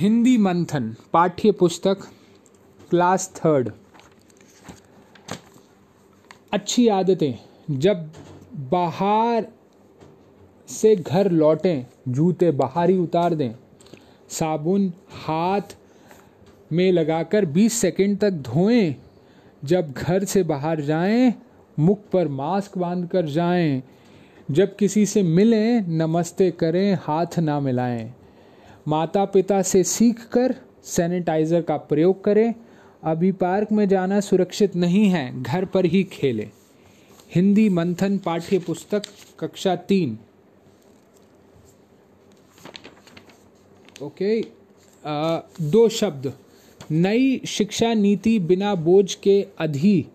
हिंदी 0.00 0.38
मंथन 0.38 0.96
पाठ्य 1.12 1.52
पुस्तक 1.52 1.98
क्लास 2.90 3.32
थर्ड। 3.36 3.70
अच्छी 6.52 6.88
आदतें। 6.88 7.32
जब 7.78 8.10
बाहर 8.54 9.46
से 10.68 10.96
घर 10.96 11.30
लौटें, 11.30 11.86
जूते 12.08 12.50
बाहर 12.50 12.90
ही 12.90 12.98
उतार 12.98 13.34
दें। 13.34 13.50
साबुन 14.28 14.92
हाथ 15.12 15.76
में 16.72 16.92
लगाकर 16.92 17.44
20 17.44 17.72
सेकंड 17.72 18.18
तक 18.18 18.30
धोएँ। 18.30 18.94
जब 19.64 19.92
घर 19.92 20.24
से 20.24 20.42
बाहर 20.42 20.80
जाएँ, 20.80 21.34
मुख 21.78 21.98
पर 22.12 22.28
मास्क 22.28 22.78
बांधकर 22.78 23.26
जाएँ। 23.26 23.82
जब 24.50 24.76
किसी 24.76 25.06
से 25.06 25.22
मिलें, 25.22 25.80
नमस्ते 25.88 26.50
करें, 26.50 26.98
हाथ 27.02 27.38
ना 27.38 27.60
मिलाएँ। 27.60 28.14
माता 28.88 29.24
पिता 29.24 29.60
से 29.62 29.82
सीख 29.84 30.24
कर 30.28 30.54
सैनिटाइज़र 30.84 31.62
का 31.62 31.76
प्रयोग 31.76 32.22
करें। 32.24 32.54
अभी 33.04 33.32
पार्क 33.32 33.72
में 33.72 33.86
जाना 33.88 34.20
सुरक्षित 34.20 34.76
नहीं 34.76 35.08
है 35.10 35.42
घर 35.42 35.64
पर 35.64 35.84
ही 35.84 36.02
खेलें। 36.04 36.50
हिंदी 37.34 37.68
मंथन 37.68 38.18
पाठ्य 38.18 38.58
पुस्तक 38.58 39.02
कक्षा 39.40 39.76
तीन। 39.76 40.18
ओके 44.02 44.40
आ, 45.04 45.40
दो 45.60 45.88
शब्द। 45.88 46.32
नई 46.90 47.40
शिक्षा 47.46 47.92
नीति 47.94 48.38
बिना 48.38 48.74
बोझ 48.74 49.14
के 49.14 49.46
अधि। 49.58 50.06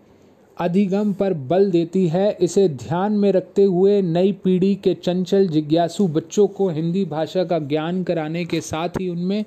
अधिगम 0.58 1.12
पर 1.12 1.32
बल 1.32 1.70
देती 1.70 2.06
है। 2.08 2.36
इसे 2.40 2.68
ध्यान 2.68 3.12
में 3.12 3.30
रखते 3.32 3.62
हुए 3.62 4.00
नई 4.02 4.32
पीढ़ी 4.32 4.74
के 4.74 4.94
चंचल 4.94 5.48
जिज्ञासु 5.48 6.06
बच्चों 6.08 6.46
को 6.46 6.68
हिंदी 6.68 7.04
भाषा 7.04 7.44
का 7.44 7.58
ज्ञान 7.58 8.02
कराने 8.02 8.44
के 8.44 8.60
साथ 8.60 8.88
ही 8.88 9.08
उनमें 9.08 9.44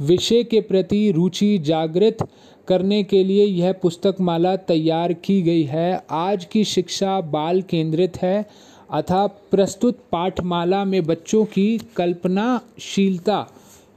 विषय 0.00 0.42
के 0.44 0.60
प्रति 0.60 1.10
रुचि 1.10 1.58
जागृत 1.58 2.28
करने 2.68 3.02
के 3.02 3.24
लिए 3.24 3.44
यह 3.44 3.72
पुस्तक 3.72 4.16
माला 4.20 4.56
तैयार 4.56 5.12
की 5.12 5.42
गई 5.42 5.62
है। 5.62 6.04
आज 6.10 6.44
की 6.44 6.64
शिक्षा 6.64 7.20
बाल 7.20 7.62
केंद्रित 7.62 8.16
है, 8.16 8.46
अथा 8.90 9.26
प्रस्तुत 9.26 9.98
पाठमाला 10.12 10.84
में 10.84 11.02
बच्चों 11.04 11.44
की 11.44 11.78
कल्पनाशीलता, 11.96 13.46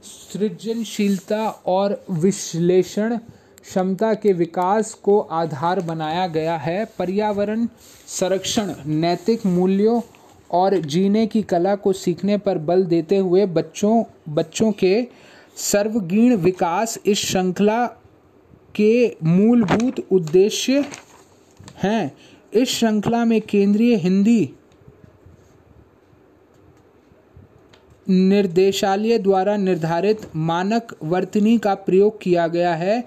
सृजनशीलता 0.02 1.48
और 1.66 2.04
विश्लेषण 2.10 3.18
क्षमता 3.68 4.12
के 4.14 4.32
विकास 4.32 4.92
को 4.94 5.18
आधार 5.20 5.80
बनाया 5.80 6.26
गया 6.26 6.56
है। 6.56 6.84
पर्यावरण 6.98 7.66
संरक्षण, 8.06 8.72
नैतिक 8.86 9.46
मूल्यों 9.46 10.00
और 10.50 10.76
जीने 10.76 11.26
की 11.26 11.42
कला 11.42 11.74
को 11.74 11.92
सीखने 11.92 12.38
पर 12.38 12.58
बल 12.58 12.84
देते 12.84 13.16
हुए 13.16 13.46
बच्चों 13.46 14.02
बच्चों 14.28 14.72
के 14.72 15.06
सर्वगीण 15.56 16.36
विकास 16.36 16.98
इस 17.06 17.18
श्रृंखला 17.18 17.86
के 18.74 19.16
मूलभूत 19.24 20.06
उद्देश्य 20.12 20.84
हैं। 21.82 22.12
इस 22.52 22.68
श्रृंखला 22.68 23.24
में 23.24 23.40
केंद्रीय 23.40 23.96
हिंदी 23.96 24.50
निर्देशालय 28.08 29.18
द्वारा 29.18 29.56
निर्धारित 29.56 30.20
मानक 30.36 30.96
वर्तनी 31.02 31.58
का 31.58 31.74
प्रयोग 31.74 32.20
किया 32.20 32.46
गया 32.46 32.74
है। 32.74 33.04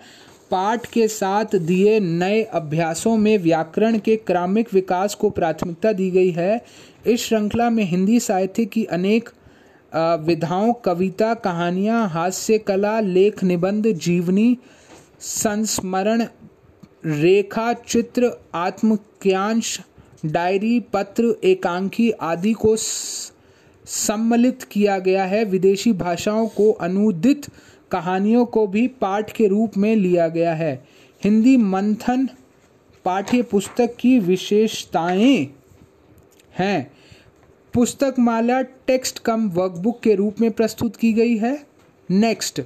पाठ 0.52 0.86
के 0.86 1.08
साथ 1.08 1.56
दिए 1.58 2.00
नए 2.00 2.42
अभ्यासों 2.44 3.16
में 3.18 3.38
व्याकरण 3.38 3.98
के 3.98 4.16
क्रमिक 4.18 4.74
विकास 4.74 5.16
को 5.16 5.30
प्राथमिकता 5.30 5.92
दी 5.94 6.10
गई 6.12 6.32
है। 6.32 6.62
इस 7.08 7.26
श्रृंखला 7.26 7.70
में 7.70 7.84
हिंदी 7.84 8.20
साहित्य 8.20 8.66
की 8.66 8.84
अनेक 8.86 9.30
विधाओं, 10.26 10.74
कविता, 10.74 11.34
कहानियाँ, 11.34 12.08
हास्य, 12.10 12.58
कला, 12.58 13.00
लेख, 13.00 13.44
निबंध, 13.44 13.88
जीवनी, 13.88 14.58
संस्मरण, 15.20 16.26
रेखा, 17.06 17.74
चित्र 17.74 18.32
आत्मक्यांश 18.56 19.80
डायरी, 20.26 20.80
पत्र, 20.94 21.36
एकांकी 21.44 22.10
आदि 22.12 22.54
को 22.54 22.76
सम्मिलित 22.78 24.64
किया 24.64 24.98
गया 25.00 25.24
है। 25.26 25.44
विदेशी 25.46 25.94
भाषाओं 25.94 26.48
को 26.48 26.72
अनुदित 26.72 27.46
कहानियों 27.92 28.46
को 28.46 28.68
भी 28.68 28.88
पाठ 28.88 29.32
के 29.32 29.48
रूप 29.48 29.78
में 29.78 29.96
लिया 29.96 30.28
गया 30.28 30.54
है। 30.54 30.84
हिंदी 31.24 31.58
मंथन 31.58 32.30
पाठ्य 33.06 33.42
पुस्तक 33.42 33.96
की 34.00 34.20
विशेषताएँ 34.20 35.48
हैं। 36.60 36.92
पुस्तक 37.74 38.16
माला 38.20 38.62
टेक्स्ट 38.62 39.20
कम 39.20 39.50
वर्कबुक 39.50 40.00
के 40.00 40.16
रूप 40.16 40.42
में 40.42 40.52
प्रस्तुत 40.52 40.96
की 40.96 41.14
गई 41.14 41.38
है। 41.38 41.66
नेक्स्ट, 42.12 42.62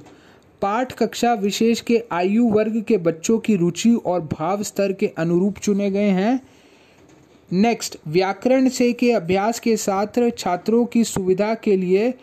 पाठ 0.62 0.92
कक्षा 0.92 1.34
विशेष 1.34 1.80
के 1.80 2.02
आयु 2.12 2.48
वर्ग 2.48 2.82
के 2.82 2.96
बच्चों 2.96 3.38
की 3.38 3.56
रुचि 3.56 3.94
और 3.94 4.20
भाव 4.20 4.62
स्तर 4.62 4.92
के 4.92 5.06
अनुरूप 5.06 5.58
चुने 5.58 5.90
गए 5.90 6.10
हैं। 6.10 6.40
नेक्स्ट, 7.52 7.96
व्याकरण 8.08 8.68
से 8.68 8.92
के 8.92 9.12
अभ्यास 9.12 9.60
के 9.60 9.76
साथ 9.76 10.30
छात्रों 10.38 10.84
की 10.84 11.04
सुविधा 11.04 11.54
के 11.54 11.76
लिए 11.76 12.14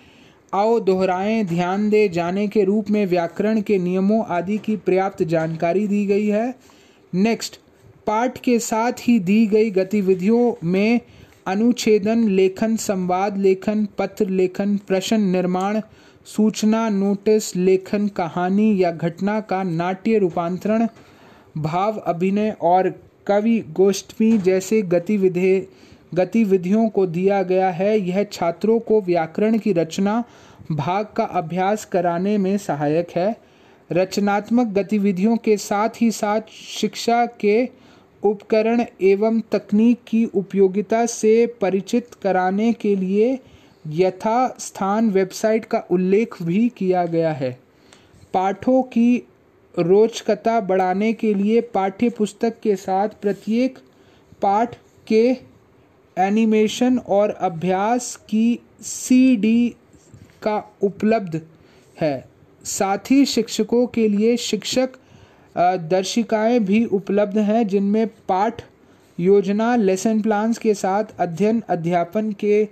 आओ 0.53 0.79
दोहराएँ, 0.79 1.43
ध्यान 1.43 1.89
दे, 1.89 2.07
जाने 2.09 2.47
के 2.47 2.63
रूप 2.63 2.89
में 2.89 3.05
व्याकरण 3.05 3.61
के 3.61 3.77
नियमों 3.77 4.23
आदि 4.25 4.57
की 4.57 4.75
पर्याप्त 4.77 5.23
जानकारी 5.23 5.87
दी 5.87 6.05
गई 6.05 6.27
है। 6.27 6.53
नेक्स्ट 7.13 7.59
पाठ 8.07 8.37
के 8.37 8.59
साथ 8.59 8.91
ही 8.99 9.19
दी 9.19 9.45
गई 9.47 9.71
गतिविधियों 9.71 10.53
में 10.63 10.99
अनुच्छेदन, 11.47 12.27
लेखन, 12.29 12.75
संवाद, 12.75 13.37
लेखन, 13.37 13.87
पत्र 13.97 14.29
लेखन, 14.29 14.77
प्रश्न 14.87 15.21
निर्माण, 15.21 15.81
सूचना, 16.25 16.89
नोटिस, 16.89 17.55
लेखन, 17.55 18.07
कहानी 18.07 18.83
या 18.83 18.91
घटना 18.91 19.39
का 19.39 19.63
नाट्य 19.63 20.17
रूपांतरण, 20.17 20.87
भाव, 21.57 21.97
अभिनय 21.97 22.55
और 22.61 22.89
कवि 23.27 23.59
गोष्ठी 23.71 24.37
जैसे 24.37 24.81
गतिविधि 24.81 25.67
गतिविधियों 26.13 26.87
को 26.89 27.05
दिया 27.05 27.43
गया 27.43 27.69
है। 27.69 27.97
यह 27.99 28.23
छात्रों 28.23 28.79
को 28.79 29.01
व्याकरण 29.01 29.57
की 29.57 29.73
रचना, 29.73 30.23
भाग 30.71 31.07
का 31.15 31.23
अभ्यास 31.23 31.85
कराने 31.85 32.37
में 32.37 32.57
सहायक 32.57 33.11
है। 33.15 33.35
रचनात्मक 33.91 34.67
गतिविधियों 34.67 35.37
के 35.37 35.57
साथ 35.57 36.01
ही 36.01 36.11
साथ 36.11 36.41
शिक्षा 36.79 37.25
के 37.25 37.69
उपकरण 38.23 38.83
एवं 39.01 39.39
तकनीक 39.51 39.99
की 40.07 40.25
उपयोगिता 40.25 41.05
से 41.05 41.45
परिचित 41.61 42.13
कराने 42.13 42.73
के 42.73 42.95
लिए 42.95 43.39
यथा 43.87 44.55
स्थान 44.59 45.09
वेबसाइट 45.09 45.65
का 45.65 45.83
उल्लेख 45.91 46.41
भी 46.43 46.67
किया 46.69 47.05
गया 47.05 47.31
है। 47.31 47.57
पाठों 48.33 48.81
की 48.83 49.23
रोचकता 49.79 50.59
बढ़ाने 50.59 51.13
के 51.13 51.33
लिए 51.33 51.61
पाठ्य 51.61 52.09
पुस्तक 52.09 52.59
के 52.63 52.75
साथ 52.75 53.09
प्रत्येक 53.21 53.79
पाठ 54.41 54.75
के 55.07 55.52
एनिमेशन 56.17 56.97
और 56.99 57.29
अभ्यास 57.29 58.15
की 58.29 58.59
सीडी 58.81 59.69
का 60.43 60.57
उपलब्ध 60.83 61.41
है। 61.97 62.25
साथ 62.63 63.11
ही 63.11 63.25
शिक्षकों 63.25 63.85
के 63.87 64.07
लिए 64.07 64.35
शिक्षक 64.37 64.89
दर्शिकाएँ 65.55 66.59
भी 66.59 66.83
उपलब्ध 66.85 67.37
हैं, 67.37 67.67
जिनमें 67.67 68.07
पाठ, 68.27 68.61
योजना 69.17 69.75
लेसन 69.75 70.21
प्लान्स 70.21 70.57
के 70.57 70.73
साथ 70.73 71.03
अध्ययन, 71.19 71.63
अध्यापन 71.69 72.31
के 72.31 72.63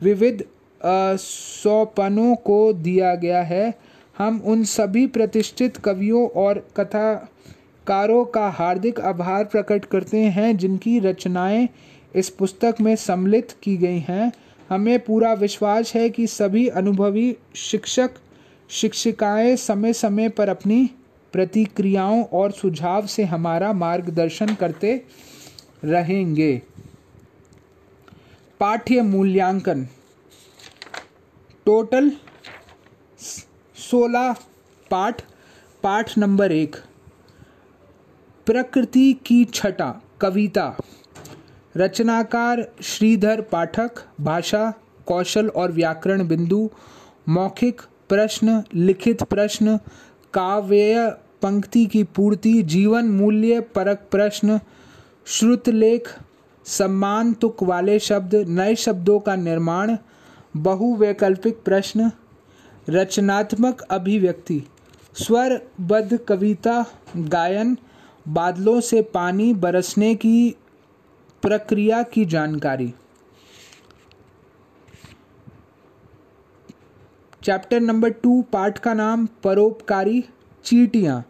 विविध 0.00 0.44
सौपनों 0.80 2.34
को 2.36 2.72
दिया 2.72 3.14
गया 3.14 3.42
है। 3.42 3.74
हम 4.18 4.40
उन 4.44 4.64
सभी 4.64 5.06
प्रतिष्ठित 5.06 5.76
कवियों 5.76 6.28
और 6.36 6.58
कथाकारों 6.76 8.24
का 8.24 8.48
हार्दिक 8.48 9.00
आभार 9.00 9.44
प्रकट 9.44 9.84
करते 9.84 10.18
हैं, 10.18 10.56
जिनकी 10.56 10.98
रचनाएँ 10.98 11.68
इस 12.16 12.30
पुस्तक 12.30 12.76
में 12.80 12.96
सम्मिलित 12.96 13.52
की 13.62 13.76
गई 13.76 13.98
हैं। 13.98 14.32
हमें 14.70 15.04
पूरा 15.04 15.32
विश्वास 15.32 15.94
है 15.94 16.10
कि 16.10 16.26
सभी 16.26 16.68
अनुभवी 16.68 17.36
शिक्षक, 17.56 18.10
शिक्षिकाएँ 18.68 19.56
समय 19.56 19.92
समय 19.92 20.28
पर 20.28 20.48
अपनी 20.48 20.90
प्रतिक्रियाओं 21.32 22.24
और 22.24 22.50
सुझाव 22.50 23.06
से 23.06 23.24
हमारा 23.24 23.72
मार्गदर्शन 23.72 24.54
करते 24.54 25.04
रहेंगे। 25.84 26.62
पाठ्य 28.60 29.02
मूल्यांकन। 29.02 29.84
टोटल 31.66 32.12
सोलह 33.76 34.32
पाठ 34.90 35.22
पाठ 35.82 36.18
नंबर 36.18 36.52
एक। 36.52 36.76
प्रकृति 38.46 39.12
की 39.26 39.44
छटा, 39.44 40.02
कविता। 40.20 40.76
रचनाकार 41.76 42.72
श्रीधर 42.82 43.40
पाठक, 43.40 43.90
भाषा, 44.20 44.72
कौशल 45.06 45.48
और 45.48 45.72
व्याकरण 45.72 46.28
बिंदु, 46.28 46.70
मौखिक 47.28 47.80
प्रश्न, 48.08 48.62
लिखित 48.74 49.22
प्रश्न 49.22 49.76
काव्य 50.34 51.08
पंक्ति 51.42 51.86
की 51.86 52.02
पूर्ति, 52.04 52.62
जीवन 52.62 53.04
मूल्य 53.04 53.60
परक 53.60 54.08
प्रश्न 54.10 54.60
श्रुतलेख 55.26 56.08
सम्मान 56.66 57.32
तुक 57.32 57.62
वाले 57.62 57.98
शब्द, 57.98 58.34
नए 58.34 58.74
शब्दों 58.74 59.20
का 59.20 59.36
निर्माण 59.36 59.96
बहुवैकल्पिक 60.56 61.62
प्रश्न, 61.64 62.10
रचनात्मक 62.90 63.80
अभिव्यक्ति 63.80 64.62
स्वरबद्ध 65.14 66.16
कविता, 66.16 66.84
गायन, 67.16 67.76
बादलों 68.28 68.80
से 68.80 69.02
पानी 69.02 69.52
बरसने 69.54 70.14
की 70.14 70.54
प्रक्रिया 71.46 72.02
की 72.02 72.24
जानकारी। 72.24 72.94
चैप्टर 77.44 77.80
नंबर 77.80 78.10
टू 78.10 78.42
पाठ 78.42 78.78
का 78.78 78.94
नाम 78.94 79.26
परोपकारी 79.44 80.24
चीटियाँ। 80.64 81.24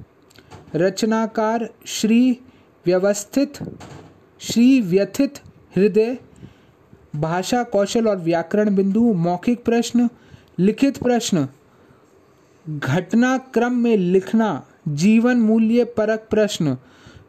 रचनाकार 0.74 1.68
श्री 1.86 2.38
व्यवस्थित, 2.86 3.52
श्री 4.40 4.80
व्यथित 4.80 5.34
हृदय, 5.76 6.18
भाषा 7.16 7.62
कौशल 7.62 8.08
और 8.08 8.16
व्याकरण 8.16 8.76
बिंदु, 8.76 9.12
मौखिक 9.12 9.64
प्रश्न, 9.64 10.08
लिखित 10.58 10.98
प्रश्न। 10.98 11.48
घटनाक्रम 12.68 13.72
में 13.72 13.96
लिखना, 13.96 14.66
जीवन 14.88 15.36
मूल्य 15.36 15.84
परक 15.84 16.26
प्रश्न। 16.30 16.78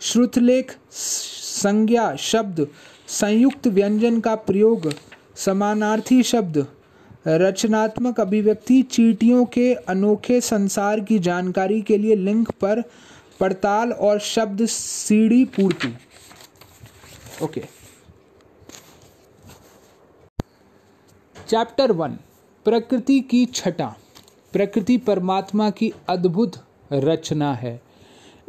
श्रुतलेख, 0.02 0.78
संज्ञा 0.92 2.16
शब्द, 2.16 2.68
संयुक्त 3.08 3.68
व्यंजन 3.68 4.20
का 4.20 4.36
प्रयोग, 4.36 4.94
समानार्थी 5.36 6.24
शब्द, 6.24 6.68
रचनात्मक 7.28 8.20
अभिव्यक्ति, 8.20 8.82
चीटियों 8.82 9.46
के 9.46 9.74
अनोखे 9.74 10.42
संसार 10.42 11.00
की 11.00 11.20
जानकारी 11.20 11.82
के 11.82 11.98
लिए 11.98 12.16
लिंक 12.16 12.52
पर 12.52 12.84
पड़ताल 13.40 13.92
और 13.92 14.20
शब्द 14.20 14.66
सीढ़ी 14.66 15.46
पूर्ति। 15.46 15.98
ओके। 17.44 17.64
चैप्टर 21.50 21.92
वन 21.92 22.18
प्रकृति 22.66 23.20
की 23.20 23.46
छटा। 23.46 23.96
प्रकृति 24.54 24.98
परमात्मा 24.98 25.70
की 25.70 25.94
अद्भुत 26.10 26.66
रचना 26.94 27.54
है। 27.54 27.87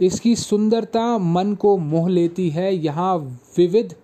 इसकी 0.01 0.37
सुंदरता 0.37 1.19
मन 1.19 1.55
को 1.55 1.77
मोह 1.77 2.09
लेती 2.09 2.51
है। 2.51 2.75
यहाँ 2.75 3.19
विविध 3.57 3.95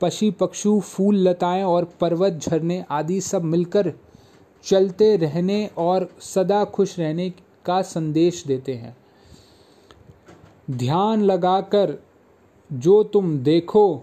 पशु 0.00 0.32
पक्षु, 0.32 0.80
फूल 0.80 1.16
लताएँ 1.16 1.62
और 1.62 1.84
पर्वत 1.84 2.32
झरने 2.32 2.84
आदि 2.90 3.20
सब 3.20 3.42
मिलकर 3.42 3.92
चलते 4.62 5.16
रहने 5.16 5.70
और 5.78 6.08
सदा 6.20 6.64
खुश 6.64 6.98
रहने 6.98 7.30
का 7.64 7.82
संदेश 7.82 8.44
देते 8.46 8.74
हैं। 8.74 8.96
ध्यान 10.70 11.22
लगाकर 11.22 12.02
जो 12.72 13.02
तुम 13.02 13.38
देखो, 13.38 14.02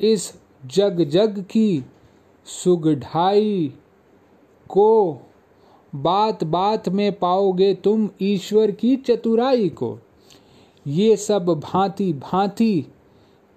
इस 0.00 0.34
जग 0.66 1.00
जग 1.00 1.44
की 1.50 1.84
सुगढ़ाई 2.46 3.74
को 4.68 5.22
बात 5.94 6.44
बात 6.44 6.88
में 6.88 7.12
पाओगे 7.12 7.74
तुम 7.74 8.10
ईश्वर 8.22 8.70
की 8.70 8.96
चतुराई 8.96 9.68
को। 9.68 9.98
ये 10.86 11.16
सब 11.16 11.46
भांति 11.64 12.12
भांति 12.12 12.86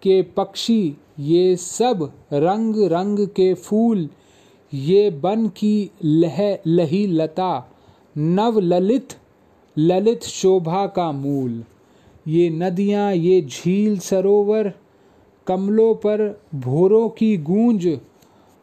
के 0.04 0.22
पक्षी, 0.22 0.98
ये 1.20 1.56
सब 1.56 2.12
रंग 2.34 2.76
रंग 2.92 3.28
के 3.28 3.54
फूल, 3.54 4.10
ये 4.74 5.10
बन 5.10 5.48
की 5.48 5.92
लह 6.04 6.58
लही 6.68 7.06
लता 7.08 7.72
नव 8.18 8.60
ललित 8.60 9.14
ललित 9.78 10.24
शोभा 10.24 10.86
का 10.88 11.12
मूल। 11.12 11.64
ये 12.28 12.50
नदियाँ, 12.50 13.14
ये 13.14 13.42
झील 13.42 13.98
सरोवर, 14.00 14.74
कमलों 15.48 15.94
पर 15.96 16.42
भोरों 16.56 17.08
की 17.10 17.38
गूंज, 17.38 17.88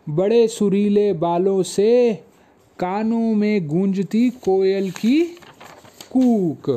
बड़े 0.06 0.46
सुरीले 0.48 1.12
बालों 1.12 1.62
से 1.62 2.14
कानों 2.78 3.34
में 3.34 3.66
गूंजती 3.68 4.28
कोयल 4.30 4.90
की 4.90 5.24
कूक। 6.12 6.70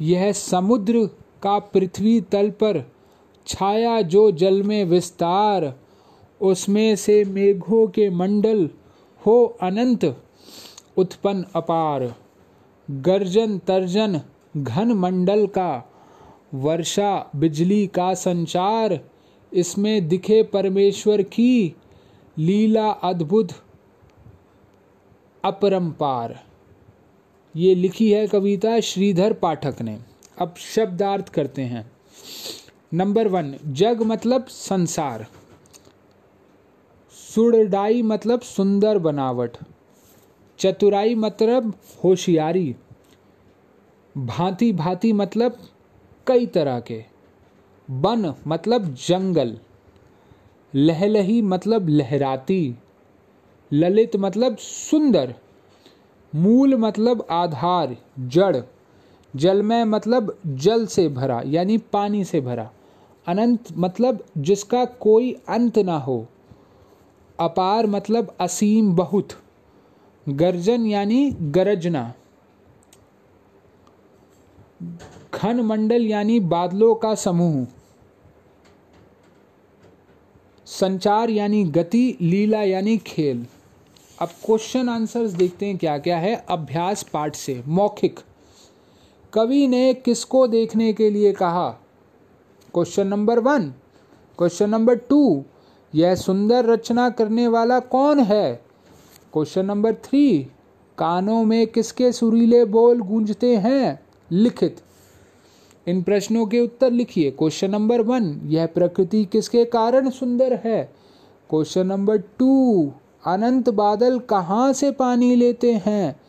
यह 0.00 0.32
समुद्र 0.32 1.06
का 1.42 1.58
पृथ्वी 1.58 2.20
तल 2.20 2.50
पर 2.50 2.92
छाया 3.46 4.02
जो 4.02 4.30
जल 4.32 4.62
में 4.62 4.84
विस्तार, 4.84 5.74
उसमें 6.40 6.96
से 6.96 7.24
मेघों 7.24 7.86
के 7.86 8.10
मंडल 8.10 8.70
हो 9.26 9.44
अनंत, 9.62 10.22
उत्पन्न 10.96 11.44
अपार। 11.56 12.14
गर्जन 12.90 13.58
तर्जन 13.58 14.20
घन 14.56 14.92
मंडल 14.92 15.46
का, 15.46 15.90
वर्षा 16.54 17.30
बिजली 17.36 17.86
का 17.86 18.14
संचार, 18.14 19.00
इसमें 19.52 20.08
दिखे 20.08 20.42
परमेश्वर 20.42 21.22
की 21.22 21.76
लीला 22.38 22.90
अद्भुत 22.90 23.48
अपरंपार। 25.44 26.49
ये 27.56 27.74
लिखी 27.74 28.12
है 28.12 28.26
कविता 28.26 28.80
श्रीधर 28.80 29.32
पाठक 29.32 29.82
ने। 29.82 29.98
अब 30.38 30.54
शब्दार्थ 30.56 31.28
करते 31.28 31.62
हैं। 31.62 31.92
नंबर 32.94 33.28
वन, 33.28 33.54
जग 33.66 34.02
मतलब 34.02 34.46
संसार। 34.46 35.26
सुड़डाई 37.34 38.02
मतलब 38.02 38.40
सुंदर 38.40 38.98
बनावट। 38.98 39.56
चतुराई 40.58 41.14
मतलब 41.14 41.74
होशियारी। 42.04 42.76
भांति 44.18 44.72
भांति 44.72 45.12
मतलब 45.12 45.58
कई 46.26 46.46
तरह 46.46 46.80
के। 46.80 47.04
बन 47.90 48.34
मतलब 48.46 48.94
जंगल। 48.94 49.58
लहलही 50.74 51.42
मतलब 51.42 51.88
लहराती। 51.88 52.74
ललित 53.72 54.16
मतलब 54.16 54.56
सुंदर। 54.56 55.34
मूल 56.34 56.74
मतलब 56.74 57.26
आधार, 57.30 57.96
जड़। 58.20 58.56
जलमय 59.36 59.84
मतलब 59.84 60.38
जल 60.46 60.86
से 60.86 61.08
भरा, 61.08 61.42
यानी 61.46 61.78
पानी 61.78 62.24
से 62.24 62.40
भरा। 62.40 62.70
अनंत 63.28 63.64
मतलब 63.76 64.24
जिसका 64.38 64.84
कोई 64.84 65.32
अंत 65.48 65.78
ना 65.78 65.98
हो। 65.98 66.26
अपार 67.40 67.86
मतलब 67.86 68.36
असीम 68.40 68.96
बहुत। 68.96 69.28
गर्जन 70.28 70.86
यानी 70.86 71.30
गरजना। 71.30 72.12
घन 75.34 75.60
मंडल 75.60 76.06
यानी 76.06 76.40
बादलों 76.40 76.94
का 76.94 77.14
समूह। 77.14 77.66
संचार 80.66 81.30
यानी 81.30 81.64
गति, 81.64 82.18
लीला 82.20 82.62
यानी 82.62 82.98
खेल। 82.98 83.46
अब 84.20 84.28
क्वेश्चन 84.28 84.88
आंसर्स 84.88 85.30
देखते 85.30 85.66
हैं 85.66 85.78
क्या 85.78 85.98
क्या 85.98 86.18
है 86.18 86.44
अभ्यास 86.48 87.02
पाठ 87.02 87.34
से। 87.34 87.62
मौखिक। 87.68 88.20
कवि 89.32 89.68
ने 89.68 89.94
किसको 89.94 90.46
देखने 90.46 90.92
के 90.92 91.10
लिए 91.10 91.32
कहा? 91.32 91.70
Question 92.74 93.06
number 93.06 93.38
one 93.38 93.74
question 94.38 94.70
number 94.70 94.94
two 94.94 95.44
यह 95.94 96.14
सुंदर 96.14 96.64
रचना 96.64 97.10
करने 97.10 97.48
वाला 97.48 97.80
कौन 97.80 98.20
है? 98.20 98.54
क्वेश्चन 99.32 99.66
नंबर 99.66 99.94
थ्री 99.94 100.38
कानों 100.98 101.44
में 101.44 101.66
किसके 101.66 102.12
सुरीले 102.12 102.64
बोल 102.64 103.00
गूंजते 103.00 103.56
हैं? 103.56 104.00
लिखित। 104.32 104.80
इन 105.86 106.02
प्रश्नों 106.02 106.46
के 106.46 106.60
उत्तर 106.60 106.90
लिखिए। 106.90 107.30
क्वेश्चन 107.30 107.70
नंबर 107.70 108.00
वन 108.00 108.40
यह 108.44 108.66
प्रकृति 108.66 109.24
किसके 109.24 109.64
कारण 109.64 110.10
सुंदर 110.10 110.60
है? 110.64 110.92
क्वेश्चन 111.50 111.86
नंबर 111.86 112.18
टू 112.18 112.92
अनंत 113.26 113.68
बादल 113.68 114.18
कहाँ 114.18 114.72
से 114.72 114.90
पानी 114.90 115.36
लेते 115.36 115.82
हैं? 115.86 116.20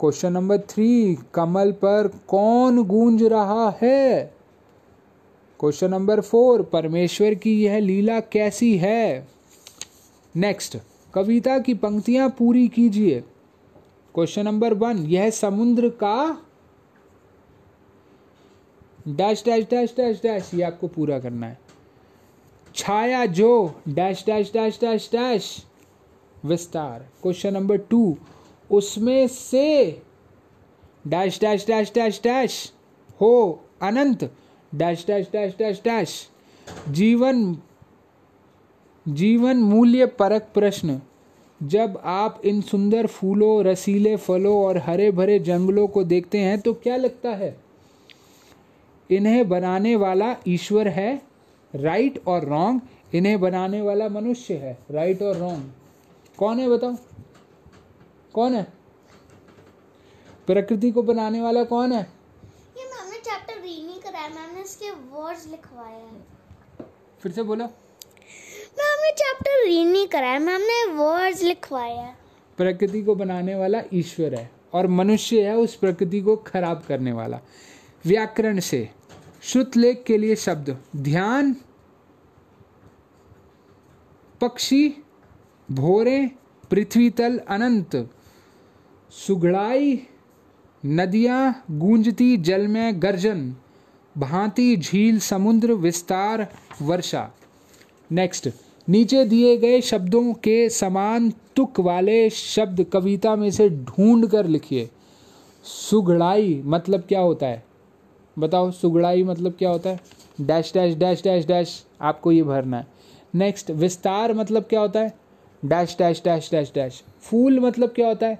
क्वेश्चन 0.00 0.32
नंबर 0.32 0.58
थ्री 0.58 1.18
कमल 1.34 1.72
पर 1.72 2.20
कौन 2.28 2.84
गूंज 2.84 3.22
रहा 3.22 3.78
है? 3.82 4.34
क्वेश्चन 5.60 5.90
नंबर 5.90 6.20
फोर 6.20 6.62
परमेश्वर 6.62 7.34
की 7.34 7.64
यह 7.64 7.78
लीला 7.78 8.20
कैसी 8.20 8.76
है? 8.76 9.28
नेक्स्ट 10.36 10.78
कविता 11.14 11.58
की 11.58 11.74
पंक्तियाँ 11.74 12.28
पूरी 12.28 12.68
कीजिए। 12.68 13.20
क्वेश्चन 14.14 14.44
नंबर 14.44 14.74
वन 14.74 14.98
यह 14.98 15.30
समुद्र 15.30 15.88
का 15.88 16.42
dash 19.08 19.44
dash 19.44 19.64
dash 19.70 19.94
dash 19.96 20.20
dash, 20.22 20.50
ये 20.54 20.62
आपको 20.62 20.88
पूरा 20.88 21.18
करना 21.18 21.46
है। 21.46 21.58
छाया 22.74 23.26
जो, 23.26 23.80
dash 23.88 24.24
dash 24.26 24.52
dash 24.52 24.78
dash 24.80 25.10
dash. 25.12 25.66
विस्तार। 26.44 27.06
क्वेश्चन 27.22 27.54
नंबर 27.54 27.76
टू, 27.90 28.16
उसमें 28.70 29.26
से 29.28 30.02
dash 31.06 31.40
dash 31.40 31.66
dash 31.66 31.92
dash 31.94 32.20
dash, 32.24 32.72
हो, 33.20 33.60
अनंत, 33.82 34.30
dash 34.74 35.04
dash 35.06 35.28
dash 35.32 35.54
dash 35.58 35.80
dash, 35.84 36.28
जीवन 36.88 37.56
जीवन 39.06 39.56
मूल्य 39.56 40.06
परक 40.06 40.48
प्रश्न। 40.54 41.00
जब 41.60 42.00
आप 42.04 42.40
इन 42.44 42.60
सुंदर 42.60 43.06
फूलों, 43.06 43.64
रसीले 43.64 44.16
फलों 44.16 44.64
और 44.64 44.78
हरे 44.78 45.10
भरे 45.10 45.38
जंगलों 45.38 45.86
को 45.88 46.04
देखते 46.04 46.38
हैं 46.38 46.60
तो 46.60 46.72
क्या 46.74 46.96
लगता 46.96 47.30
है? 47.30 47.56
इन्हें 49.10 49.48
बनाने 49.48 49.96
वाला 49.96 50.34
ईश्वर 50.48 50.88
है, 50.88 51.22
राइट 51.74 52.20
और 52.26 52.44
रॉन्ग? 52.44 52.80
इन्हें 53.14 53.40
बनाने 53.40 53.82
वाला 53.82 54.08
मनुष्य 54.08 54.54
है, 54.54 54.78
राइट 54.90 55.22
और 55.22 55.36
रॉन्ग। 55.36 55.70
कौन 56.42 56.58
है 56.58 56.68
बताओ? 56.68 56.96
कौन 58.34 58.54
है? 58.54 58.62
प्रकृति 60.46 60.90
को 60.90 61.02
बनाने 61.02 61.40
वाला 61.40 61.64
कौन 61.64 61.92
है? 61.92 62.00
ये 62.78 62.84
मैम 62.84 63.10
ने 63.10 63.16
चैप्टर 63.16 63.54
रीड 63.54 63.86
नहीं 63.86 64.00
कराया 64.00 64.28
मैम 64.28 64.54
ने 64.54 64.62
इसके 64.62 64.90
वर्ड्स 64.90 65.46
लिखवाए 65.46 65.92
हैं। 65.92 66.26
फिर 67.20 67.32
से 67.32 67.42
बोलो। 67.42 67.64
मैम 67.64 69.04
ने 69.04 69.12
चैप्टर 69.12 69.64
रीड 69.66 69.86
नहीं 69.86 70.06
कराया 70.06 70.38
मैम 70.38 70.60
ने 70.60 70.84
वर्ड्स 70.92 71.42
लिखवाए 71.42 71.96
हैं। 71.96 72.18
प्रकृति 72.56 73.02
को 73.02 73.14
बनाने 73.14 73.54
वाला 73.54 73.82
ईश्वर 73.92 74.34
है 74.34 74.50
और 74.72 74.86
मनुष्य 74.86 75.48
है 75.48 75.56
उस 75.56 75.74
प्रकृति 75.74 76.20
को 76.20 76.36
खराब 76.36 76.84
करने 76.88 77.12
वाला। 77.12 77.40
व्याकरण 78.04 78.60
से 78.60 78.90
श्रुतलेख 79.42 80.04
के 80.06 80.18
लिए 80.18 80.36
शब्द 80.36 80.76
ध्यान 80.96 81.56
पक्षी 84.40 85.04
भोरे 85.72 86.30
पृथ्वी 86.70 87.10
तल 87.10 87.38
अनंत, 87.48 88.10
सुगड़ाई 89.10 90.00
नदियाँ 90.86 91.64
गूंजती 91.70 92.36
जल 92.36 92.66
में 92.68 93.02
गर्जन, 93.02 93.54
भांति 94.18 94.76
झील 94.76 95.18
समुद्र 95.18 95.72
विस्तार 95.72 96.46
वर्षा। 96.82 97.30
नेक्स्ट 98.12 98.48
नीचे 98.88 99.24
दिए 99.24 99.56
गए 99.56 99.80
शब्दों 99.80 100.32
के 100.32 100.68
समान 100.70 101.32
तुक 101.56 101.80
वाले 101.80 102.30
शब्द 102.30 102.84
कविता 102.84 103.36
में 103.36 103.50
से 103.50 103.68
ढूंढ 103.68 104.26
कर 104.26 104.46
लिखिए। 104.46 104.90
सुगड़ाई 105.64 106.62
मतलब 106.64 107.00
क्या 107.00 107.20
होता 107.20 107.46
है? 107.46 107.64
बताओ, 108.38 108.70
सुगड़ाई 108.70 109.24
मतलब 109.24 109.52
क्या 109.52 109.70
होता 109.70 109.90
है? 109.90 110.00
Dash 110.40 110.72
dash 110.74 110.94
dash 110.94 111.22
dash 111.22 111.46
dash 111.46 111.84
आपको 112.00 112.32
ये 112.32 112.42
भरना 112.42 112.78
है। 112.78 112.86
नेक्स्ट 113.34 113.70
विस्तार 113.70 114.34
मतलब 114.34 114.62
क्या 114.62 114.80
होता 114.80 115.00
है? 115.00 115.21
Dash 115.62 115.96
dash 115.98 116.22
dash 116.24 116.50
dash 116.50 116.72
dash. 116.74 117.02
फूल 117.20 117.60
मतलब 117.60 117.88
क्या 117.88 118.06
होता 118.08 118.26
है? 118.26 118.38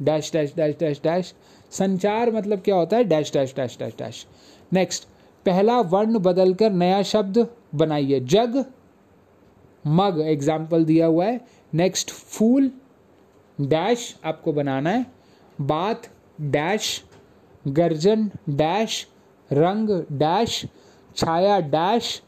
Dash 0.00 0.30
dash 0.32 0.54
dash 0.56 0.76
dash 0.78 1.00
dash. 1.04 1.34
संचार 1.70 2.30
मतलब 2.30 2.60
क्या 2.60 2.76
होता 2.76 2.96
है? 2.96 3.04
Dash 3.04 3.32
dash 3.32 3.54
dash 3.56 3.76
dash 3.78 3.94
dash. 3.98 4.26
Next 4.72 5.04
पहला 5.46 5.80
वर्ण 5.80 6.18
बदलकर 6.18 6.70
नया 6.70 7.02
शब्द 7.02 7.46
बनाइए। 7.74 8.20
जग, 8.20 8.64
मग 9.86 10.20
एग्ज़ाम्पल 10.20 10.84
दिया 10.84 11.06
हुआ 11.06 11.24
है। 11.24 11.40
नेक्स्ट 11.74 12.10
फूल, 12.10 12.70
डैश 13.58 14.14
आपको 14.24 14.52
बनाना 14.52 14.90
है। 14.90 15.06
बात, 15.60 16.08
डैश। 16.40 17.02
गर्जन, 17.64 18.30
डैश। 18.48 19.06
रंग, 19.50 19.90
डैश। 20.12 20.64
छाया, 21.16 21.58
डैश। 21.60 22.20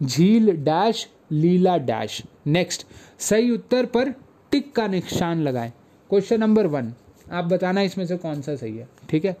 झील, 0.00 0.50
डैश। 0.56 1.08
लीला, 1.32 1.76
डैश। 1.78 2.22
नेक्स्ट 2.46 2.86
सही 3.18 3.50
उत्तर 3.50 3.86
पर 3.86 4.08
टिक 4.50 4.72
का 4.72 4.86
निशान 4.86 5.42
लगाएँ। 5.42 5.72
क्वेश्चन 6.10 6.40
नंबर 6.40 6.66
वन 6.66 6.94
आप 7.32 7.44
बताना 7.44 7.80
इसमें 7.80 8.06
से 8.06 8.16
कौन 8.16 8.42
सा 8.42 8.56
सही 8.56 8.76
है। 8.76 8.88
ठीक 9.10 9.24
है? 9.24 9.36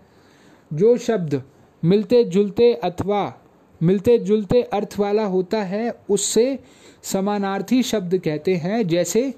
जो 0.72 0.96
शब्द 0.96 1.42
मिलते 1.84 2.24
जुलते 2.24 2.74
अथवा 2.74 3.40
मिलते 3.82 4.18
जुलते 4.18 4.62
अर्थ 4.62 4.94
वाला 4.98 5.24
होता 5.24 5.62
है, 5.62 5.94
उससे 6.10 6.58
समानार्थी 7.02 7.82
शब्द 7.82 8.18
कहते 8.18 8.54
हैं, 8.54 8.88
जैसे 8.88 9.34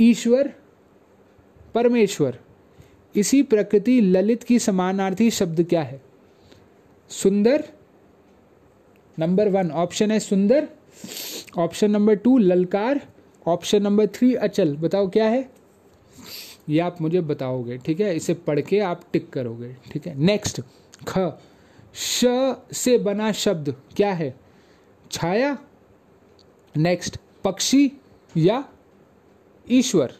ईश्वर, 0.00 0.54
परमेश्वर। 1.74 2.38
इसी 3.16 3.42
प्रकृति 3.42 4.00
ललित 4.00 4.42
की 4.42 4.58
समानार्थी 4.58 5.30
शब्द 5.30 5.62
क्या 5.62 5.82
है? 5.82 6.02
सुंदर। 7.08 7.68
नंबर 9.18 9.48
वन 9.48 9.70
ऑप्शन 9.70 10.10
है 10.10 10.18
सुंदर। 10.18 10.68
ऑप्शन 11.58 11.90
नंबर 11.90 12.14
टू, 12.14 12.38
ललकार। 12.38 13.08
ऑप्शन 13.46 13.82
नंबर 13.82 14.06
थ्री, 14.06 14.34
अचल। 14.34 14.76
बताओ 14.76 15.10
क्या 15.10 15.24
है? 15.24 15.50
ये 16.68 16.80
आप 16.80 17.00
मुझे 17.00 17.20
बताओगे, 17.20 17.78
ठीक 17.78 18.00
है? 18.00 18.16
इसे 18.16 18.34
पढ़ 18.34 18.60
के 18.60 18.80
आप 18.80 19.02
टिक 19.12 19.30
करोगे, 19.30 19.76
ठीक 19.92 20.06
है? 20.06 20.18
नेक्स्ट 20.18 20.60
ख। 21.08 21.18
श 21.94 22.24
से 22.72 22.98
बना 22.98 23.32
शब्द 23.32 23.74
क्या 23.96 24.12
है? 24.12 24.40
छाया। 25.10 25.58
नेक्स्ट 26.76 27.18
पक्षी 27.44 27.92
या 28.36 28.64
ईश्वर। 29.70 30.12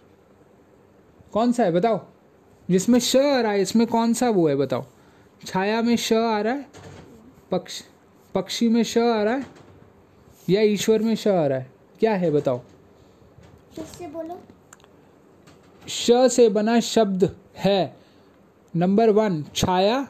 कौन 1.32 1.52
सा 1.52 1.64
है? 1.64 1.72
बताओ। 1.72 2.06
जिसमें 2.70 2.99
श 2.99 3.16
आ 3.16 3.40
रहा 3.40 3.52
है, 3.52 3.62
इसमें 3.62 3.87
कौन 3.87 4.14
सा 4.14 4.30
वो 4.30 4.49
है? 4.49 4.56
बताओ। 4.56 4.84
छाया 5.46 5.82
में 5.82 5.96
श 5.96 6.12
आ 6.12 6.40
रहा 6.40 6.54
है, 6.54 6.66
पक्ष 7.50 7.82
पक्षी 8.34 8.68
में 8.68 8.82
श 8.82 8.99
आ 8.99 9.22
रहा 9.22 9.34
है 9.34 9.60
या 10.50 10.62
ईश्वर 10.62 11.02
में 11.02 11.14
श 11.14 11.28
आ 11.28 11.47
रहा 11.47 11.59
है? 11.59 11.71
क्या 12.00 12.14
है 12.14 12.30
बताओ? 12.30 12.59
किससे 13.75 14.07
बोलो? 14.07 14.40
श 15.88 16.11
से 16.33 16.49
बना 16.49 16.80
शब्द 16.80 17.37
है। 17.57 17.97
नंबर 18.76 19.11
वन 19.11 19.45
छाया। 19.57 20.09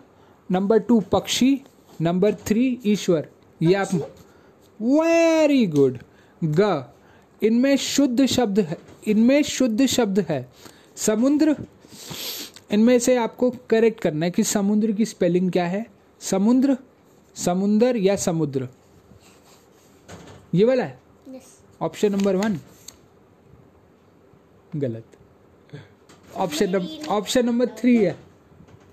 नंबर 0.51 0.79
टू 0.79 1.01
पक्षी। 1.01 1.61
नंबर 2.01 2.35
थ्री 2.35 2.81
ईश्वर। 2.87 3.29
ये 3.63 3.75
आप 3.75 3.95
वेरी 4.83 5.67
गुड 5.67 5.99
ग 6.45 6.85
इनमें 7.43 7.77
शुद्ध 7.77 8.27
शब्द 8.27 8.61
है। 8.61 8.77
इनमें 9.07 9.43
शुद्ध 9.43 9.87
शब्द 9.87 10.27
है। 10.29 10.49
समुद्र 10.97 11.57
इनमें 12.71 12.99
से 12.99 13.17
आपको 13.17 13.51
करेक्ट 13.51 14.01
करना 14.01 14.27
है 14.27 14.31
कि 14.31 14.45
समुद्र 14.45 14.93
की 14.93 15.05
स्पेलिंग 15.05 15.53
क्या 15.53 15.67
है? 15.67 15.87
समुद्र 16.21 16.77
समुंदर 17.37 17.97
या 17.97 18.17
समुद्र? 18.17 18.69
ये 20.55 20.65
वाला 20.65 20.85
है? 20.85 20.99
ऑप्शन 21.83 22.13
नंबर 22.13 22.37
वन 22.37 22.59
गलत। 24.77 25.05
Option 26.37 26.71
number 26.71 27.07
option 27.07 27.47
number 27.47 27.67
three 27.67 27.97
है। 27.97 28.17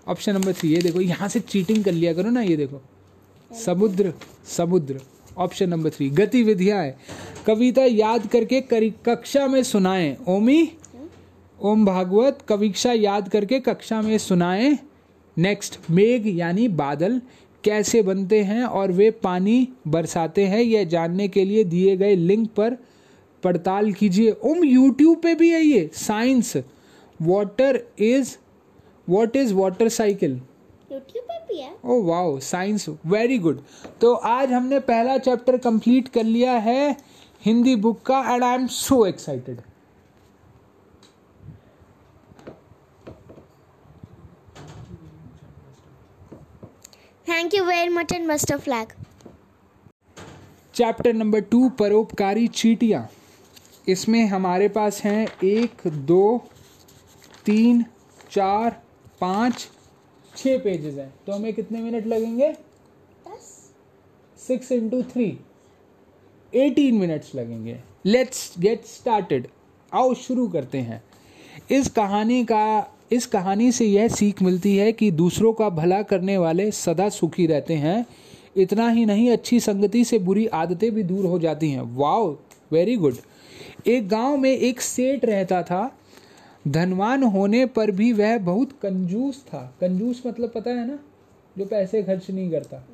ऑप्शन 0.07 0.33
नंबर 0.33 0.53
थ्री 0.53 0.75
ये 0.75 0.81
देखो 0.81 1.01
यहाँ 1.01 1.27
से 1.27 1.39
चीटिंग 1.39 1.83
कर 1.83 1.91
लिया 1.91 2.13
करो 2.13 2.29
ना 2.29 2.41
ये 2.41 2.57
देखो। 2.57 2.81
समुद्र 3.55 4.13
समुद्र। 4.47 5.01
ऑप्शन 5.37 5.69
नंबर 5.69 5.89
थ्री 5.89 6.09
गतिविधियाँ 6.09 6.83
है। 6.83 6.97
कविता 7.45 7.81
याद 7.81 8.27
करके 8.27 8.61
करी- 8.61 9.05
कक्षा 9.05 9.47
में 9.47 9.63
सुनाएँ। 9.63 10.17
ओमी? 10.27 10.77
ओम 11.61 11.85
भागवत 11.85 12.39
कविक्षा 12.47 12.93
याद 12.93 13.29
करके 13.29 13.59
कक्षा 13.59 14.01
में 14.01 14.17
सुनाएँ। 14.17 14.79
नेक्स्ट 15.37 15.79
मेघ 15.91 16.27
यानी 16.27 16.67
बादल। 16.67 17.21
कैसे 17.67 18.01
बनते 18.01 18.41
हैं 18.43 18.63
और 18.63 18.91
वे 18.91 19.11
पानी 19.23 19.67
बरसाते 19.87 20.45
हैं 20.47 20.61
यह 20.61 20.83
जानने 20.89 21.27
के 21.27 21.45
लिए 21.45 21.63
दिए 21.65 21.95
गए 21.97 22.15
लिंक 22.15 22.49
पर 22.49 22.77
पड़ताल 23.43 23.91
कीजिए। 23.93 24.31
ओम 24.43 24.63
यूट्यूब 24.63 25.21
पे 25.21 25.33
भी 25.35 25.49
है 25.49 25.61
ये 25.61 25.89
science. 25.93 26.55
Water 27.21 27.79
is 27.99 28.35
what 29.07 29.35
is 29.35 29.53
water 29.53 29.89
cycle 29.89 30.31
YouTube 30.91 31.23
पे 31.23 31.39
भी 31.47 31.59
है। 31.61 31.71
Oh 31.85 32.01
wow 32.03 32.37
science 32.39 32.89
very 33.05 33.37
good 33.39 33.61
तो 34.01 34.13
आज 34.13 34.51
हमने 34.51 34.79
पहला 34.89 35.17
चैप्टर 35.17 35.57
कंप्लीट 35.57 36.07
कर 36.07 36.23
लिया 36.23 36.53
है 36.59 36.95
हिंदी 37.45 37.75
बुक 37.75 38.01
का 38.01 38.19
and 38.33 38.43
I 38.43 38.55
am 38.55 38.67
so 38.67 39.05
excited 39.05 39.61
thank 47.27 47.53
you 47.53 47.63
very 47.63 47.89
much 47.89 48.11
and 48.13 48.27
best 48.27 48.51
of 48.53 48.69
luck 48.69 48.93
chapter 50.75 51.13
number 51.13 51.41
two 51.41 51.69
परोपकारी 51.69 52.47
चीटियाँ। 52.47 53.09
इसमें 53.87 54.25
हमारे 54.27 54.67
पास 54.67 55.01
हैं 55.03 55.27
एक 55.43 55.87
दो 55.87 56.47
तीन 57.45 57.83
चार 58.31 58.81
पाँच 59.21 59.67
छः 60.35 60.57
पेजेस 60.59 60.97
हैं। 60.97 61.13
तो 61.25 61.31
हमें 61.31 61.53
कितने 61.53 61.81
मिनट 61.81 62.07
लगेंगे? 62.07 62.51
दस। 63.27 63.71
Six 64.39 64.71
into 64.71 65.01
three 65.03 65.27
eighteen 66.53 66.95
minutes 66.95 67.35
लगेंगे। 67.35 67.79
लेट्स 68.05 68.53
गेट 68.59 68.85
स्टार्टेड 68.85 69.47
आओ 69.93 70.13
शुरू 70.13 70.47
करते 70.47 70.77
हैं। 70.77 71.03
इस 71.71 71.89
कहानी 71.89 72.43
का 72.45 72.93
इस 73.11 73.25
कहानी 73.25 73.71
से 73.71 73.85
यह 73.85 74.07
सीख 74.07 74.41
मिलती 74.41 74.77
है 74.77 74.91
कि 74.91 75.11
दूसरों 75.11 75.53
का 75.53 75.69
भला 75.69 76.01
करने 76.01 76.37
वाले 76.37 76.71
सदा 76.71 77.09
सुखी 77.09 77.47
रहते 77.47 77.73
हैं। 77.73 78.05
इतना 78.57 78.89
ही 78.89 79.05
नहीं, 79.05 79.31
अच्छी 79.31 79.59
संगति 79.59 80.03
से 80.03 80.19
बुरी 80.19 80.47
आदतें 80.47 80.91
भी 80.91 81.03
दूर 81.03 81.25
हो 81.25 81.39
जाती 81.39 81.71
हैं। 81.71 81.97
Wow, 81.97 82.37
very 82.71 82.95
good. 82.95 83.15
एक 83.87 84.09
गाँव 84.09 84.37
में 84.37 84.57
एक 84.57 84.81
सेठ 84.81 85.25
रहता 85.25 85.63
था। 85.63 85.97
धनवान 86.67 87.23
होने 87.23 87.65
पर 87.65 87.91
भी 87.91 88.13
वह 88.13 88.37
बहुत 88.37 88.71
कंजूस 88.71 89.43
था। 89.47 89.75
कंजूस 89.81 90.23
मतलब 90.27 90.51
पता 90.55 90.71
है 90.71 90.87
ना? 90.87 90.99
जो 91.57 91.65
पैसे 91.65 92.03
खर्च 92.03 92.31
नहीं 92.31 92.51
करता। 92.51 92.87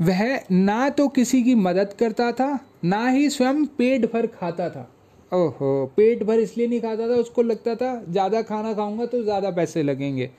वह 0.00 0.40
ना 0.52 0.88
तो 0.88 1.08
किसी 1.08 1.42
की 1.42 1.54
मदद 1.54 1.92
करता 1.98 2.32
था, 2.32 2.60
ना 2.84 3.08
ही 3.08 3.30
स्वयं 3.30 3.66
पेट 3.66 4.12
भर 4.12 4.26
खाता 4.26 4.70
था। 4.70 4.92
ओहो, 5.36 5.86
पेट 5.96 6.22
भर 6.22 6.40
इसलिए 6.40 6.66
नहीं 6.66 6.80
खाता 6.80 7.08
था, 7.08 7.14
उसको 7.14 7.42
लगता 7.42 7.74
था, 7.74 8.04
ज़्यादा 8.10 8.42
खाना 8.42 8.72
खाऊँगा 8.72 9.06
तो 9.06 9.22
ज़्यादा 9.22 9.50
पैसे 9.50 9.82
लगेंगे। 9.82 10.30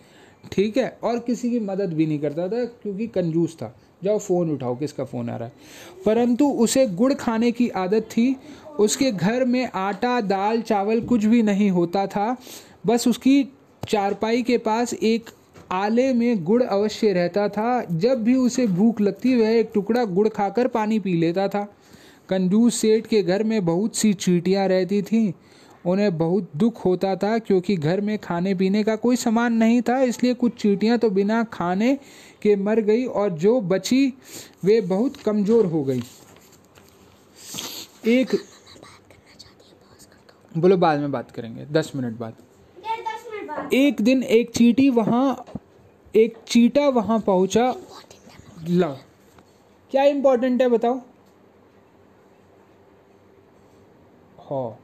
ठीक 0.51 0.77
है, 0.77 0.97
और 1.03 1.19
किसी 1.19 1.49
की 1.51 1.59
मदद 1.59 1.93
भी 1.93 2.05
नहीं 2.05 2.19
करता 2.19 2.47
था, 2.47 2.63
क्योंकि 2.65 3.07
कंजूस 3.07 3.55
था। 3.55 3.73
जाओ, 4.03 4.17
फ़ोन 4.17 4.51
उठाओ, 4.51 4.75
किसका 4.75 5.03
फ़ोन 5.03 5.29
आ 5.29 5.35
रहा 5.35 5.47
है। 5.47 5.53
परंतु 6.05 6.49
उसे 6.49 6.85
गुड़ 6.87 7.13
खाने 7.13 7.51
की 7.51 7.69
आदत 7.69 8.07
थी। 8.11 8.35
उसके 8.79 9.11
घर 9.11 9.45
में 9.45 9.69
आटा, 9.75 10.19
दाल, 10.21 10.61
चावल 10.61 11.01
कुछ 11.01 11.25
भी 11.25 11.41
नहीं 11.43 11.69
होता 11.71 12.05
था। 12.07 12.35
बस 12.85 13.07
उसकी 13.07 13.43
चारपाई 13.83 14.41
के 14.41 14.57
पास 14.57 14.93
एक 14.93 15.29
आले 15.71 16.11
में 16.13 16.43
गुड़ 16.43 16.63
अवश्य 16.63 17.13
रहता 17.13 17.47
था। 17.49 17.85
जब 17.91 18.23
भी 18.23 18.35
उसे 18.35 18.67
भूख 18.67 19.01
लगती, 19.01 19.35
वह 19.35 19.49
एक 19.49 19.71
टुकड़ा 19.73 20.05
गुड़ 20.05 20.27
खाकर 20.27 20.67
पानी 20.67 20.99
पी 20.99 21.13
लेता 21.13 21.47
था। 21.47 21.67
कंजूस 22.29 22.75
सेठ 22.75 23.07
के 23.07 23.21
घर 23.23 23.43
में 23.43 23.65
बहुत 23.65 23.95
सी 23.95 24.13
चीटियाँ 24.15 24.67
रहती 24.67 25.01
थीं। 25.01 25.31
उन्हें 25.85 26.17
बहुत 26.17 26.49
दुख 26.57 26.83
होता 26.85 27.15
था 27.15 27.37
क्योंकि 27.39 27.75
घर 27.75 28.01
में 28.01 28.17
खाने 28.19 28.53
पीने 28.55 28.83
का 28.83 28.95
कोई 28.95 29.15
सामान 29.15 29.53
नहीं 29.53 29.81
था 29.81 30.01
इसलिए 30.03 30.33
कुछ 30.33 30.53
चीटियाँ 30.53 30.97
तो 30.97 31.09
बिना 31.09 31.43
खाने 31.43 31.93
के 32.41 32.55
मर 32.55 32.79
गई 32.81 33.05
और 33.05 33.29
जो 33.39 33.59
बची 33.63 34.13
वे 34.65 34.79
बहुत 34.83 35.17
कमज़ोर 35.17 35.65
हो 35.65 35.83
गई। 35.83 36.01
एक 38.07 38.35
बोलो 40.57 40.77
बाद 40.77 40.99
में 40.99 41.11
बात 41.11 41.31
करेंगे। 41.31 41.65
दस 41.71 41.91
मिनट 41.95 42.17
बाद। 42.17 42.33
एक 43.73 44.01
दिन 44.01 44.23
एक 44.23 44.49
चीटी 44.49 44.89
वहाँ 44.89 45.45
एक 46.13 46.37
चीटा 46.47 46.87
वहाँ 46.89 47.19
पहुँचा। 47.19 47.73
ला 48.69 48.87
क्या 49.93 50.03
इम्पोर्टेंट 50.05 50.61
है 50.61 50.67
बताओ? 50.67 51.01
हाँ। 54.47 54.79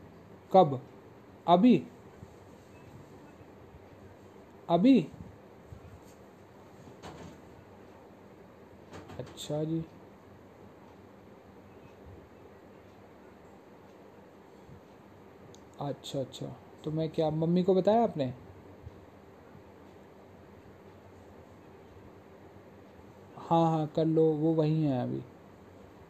कब? 0.51 0.79
अभी। 1.47 1.75
अभी। 4.69 4.95
अच्छा 9.17 9.63
जी। 9.63 9.83
अच्छा 15.79 16.19
अच्छा। 16.19 16.47
तो 16.83 16.91
मैं 16.91 17.09
क्या, 17.09 17.29
मम्मी 17.31 17.63
को 17.63 17.75
बताया 17.75 18.03
आपने? 18.03 18.33
हाँ 23.37 23.61
हाँ 23.67 23.87
कर 23.87 24.05
लो, 24.05 24.23
वो 24.33 24.53
वहीं 24.53 24.83
है 24.83 25.01
अभी। 25.03 25.23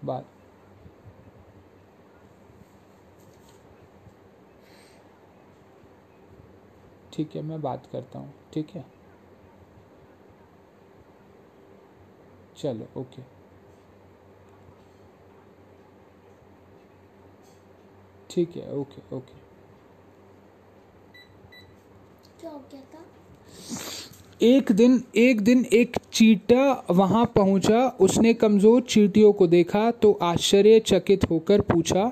बात। 0.02 0.33
ठीक 7.14 7.36
है 7.36 7.42
मैं 7.42 7.62
बात 7.62 7.88
करता 7.92 8.20
हूँ 8.20 8.34
ठीक 8.54 8.70
है? 8.70 8.86
चलो 12.58 12.88
ओके। 12.98 13.22
ठीक 18.30 18.56
है 18.58 18.74
ओके 18.76 19.16
ओके। 19.16 19.42
क्या 22.40 22.52
हो 22.52 22.60
गया 22.72 22.82
था? 22.82 23.06
एक 24.42 24.72
दिन 24.72 25.04
एक 25.16 25.42
दिन 25.42 25.66
एक 25.74 25.98
चीटा 26.14 26.84
वहाँ 26.92 27.26
पहुँचा 27.36 27.88
उसने 28.02 28.34
कमज़ोर 28.34 28.82
चीटियों 28.82 29.32
को 29.34 29.48
देखा 29.48 29.90
तो 29.92 30.12
आश्चर्यचकित 30.22 31.30
होकर 31.30 31.62
पूछा 31.62 32.12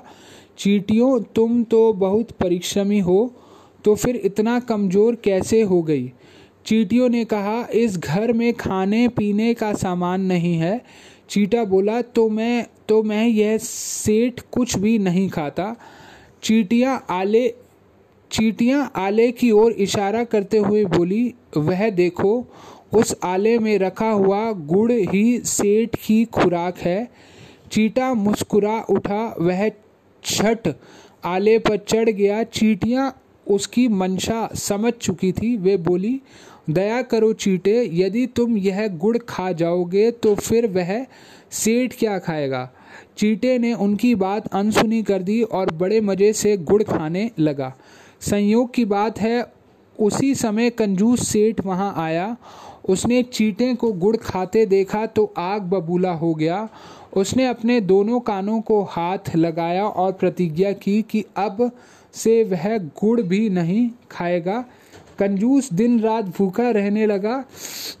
चीटियों 0.58 1.20
तुम 1.34 1.62
तो 1.64 1.92
बहुत 1.92 2.30
परिश्रमी 2.32 2.98
हो 3.00 3.18
तो 3.84 3.94
फिर 3.94 4.16
इतना 4.16 4.58
कमज़ोर 4.60 5.14
कैसे 5.14 5.60
हो 5.62 5.82
गई? 5.82 6.12
चीटियों 6.66 7.08
ने 7.08 7.24
कहा, 7.24 7.66
इस 7.74 7.96
घर 7.98 8.32
में 8.32 8.52
खाने 8.54 9.06
पीने 9.08 9.52
का 9.54 9.72
सामान 9.74 10.20
नहीं 10.20 10.56
है। 10.56 10.80
चीटा 11.28 11.64
बोला 11.64 12.00
तो 12.02 12.28
मैं 12.28 12.66
तो 12.88 13.02
मैं 13.02 13.26
यह 13.26 13.56
सेठ 13.58 14.40
कुछ 14.52 14.76
भी 14.78 14.98
नहीं 14.98 15.28
खाता। 15.28 15.74
चीटियाँ 16.42 17.04
आले 17.10 17.48
चीटियाँ 18.30 18.90
आले 18.96 19.30
की 19.32 19.50
ओर 19.50 19.72
इशारा 19.72 20.22
करते 20.24 20.58
हुए 20.58 20.84
बोली, 20.84 21.34
वह 21.56 21.88
देखो, 21.90 22.46
उस 22.94 23.14
आले 23.24 23.58
में 23.58 23.78
रखा 23.78 24.10
हुआ 24.10 24.52
गुड़ 24.52 24.92
ही 24.92 25.38
सेठ 25.40 25.96
की 25.96 26.24
खुराक 26.24 26.78
है। 26.78 27.08
चीटा 27.72 28.12
मुस्कुरा 28.14 28.78
उठा, 28.90 29.34
वह 29.38 29.70
छठ 30.22 30.68
आले 31.24 31.58
पर 31.58 31.76
चढ़ 31.78 32.10
गया। 32.10 32.42
चीटियाँ 32.44 33.10
उसकी 33.46 33.88
मंशा 33.88 34.48
समझ 34.54 34.92
चुकी 34.92 35.32
थी, 35.32 35.56
वे 35.56 35.76
बोली, 35.76 36.20
दया 36.70 37.02
करो 37.02 37.32
चीटे, 37.32 37.90
यदि 37.92 38.26
तुम 38.26 38.56
यह 38.56 38.86
गुड़ 38.88 39.18
खा 39.18 39.52
जाओगे 39.52 40.10
तो 40.10 40.34
फिर 40.34 40.66
वह 40.66 41.04
सेठ 41.50 41.94
क्या 41.98 42.18
खाएगा? 42.18 42.70
चीटे 43.18 43.58
ने 43.58 43.72
उनकी 43.74 44.14
बात 44.14 44.46
अनसुनी 44.46 45.02
कर 45.02 45.22
दी 45.22 45.42
और 45.42 45.70
बड़े 45.70 46.00
मज़े 46.00 46.32
से 46.32 46.56
गुड़ 46.56 46.82
खाने 46.82 47.30
लगा। 47.38 47.74
संयोग 48.20 48.74
की 48.74 48.84
बात 48.84 49.20
है, 49.20 49.52
उसी 50.00 50.34
समय 50.34 50.70
कंजूस 50.70 51.28
सेठ 51.28 51.64
वहाँ 51.66 51.94
आया। 51.96 52.36
उसने 52.88 53.22
चीटे 53.22 53.74
को 53.74 53.92
गुड़ 53.92 54.16
खाते 54.16 54.66
देखा 54.66 55.06
तो 55.06 55.32
आग 55.38 55.62
बबूला 55.62 56.12
हो 56.12 56.34
गया। 56.34 56.68
उसने 57.16 57.46
अपने 57.46 57.80
दोनों 57.80 58.20
कानों 58.20 58.60
को 58.60 58.82
हाथ 58.82 59.34
लगाया 59.36 59.84
और 59.84 60.12
प्रतिज्ञा 60.12 60.72
की 60.72 61.02
कि 61.02 61.24
अब 61.36 61.70
से 62.14 62.42
वह 62.44 62.76
गुड़ 62.78 63.20
भी 63.20 63.48
नहीं 63.50 63.90
खाएगा। 64.10 64.64
कंजूस 65.18 65.72
दिन 65.72 66.00
रात 66.00 66.24
भूखा 66.24 66.70
रहने 66.70 67.06
लगा, 67.06 67.44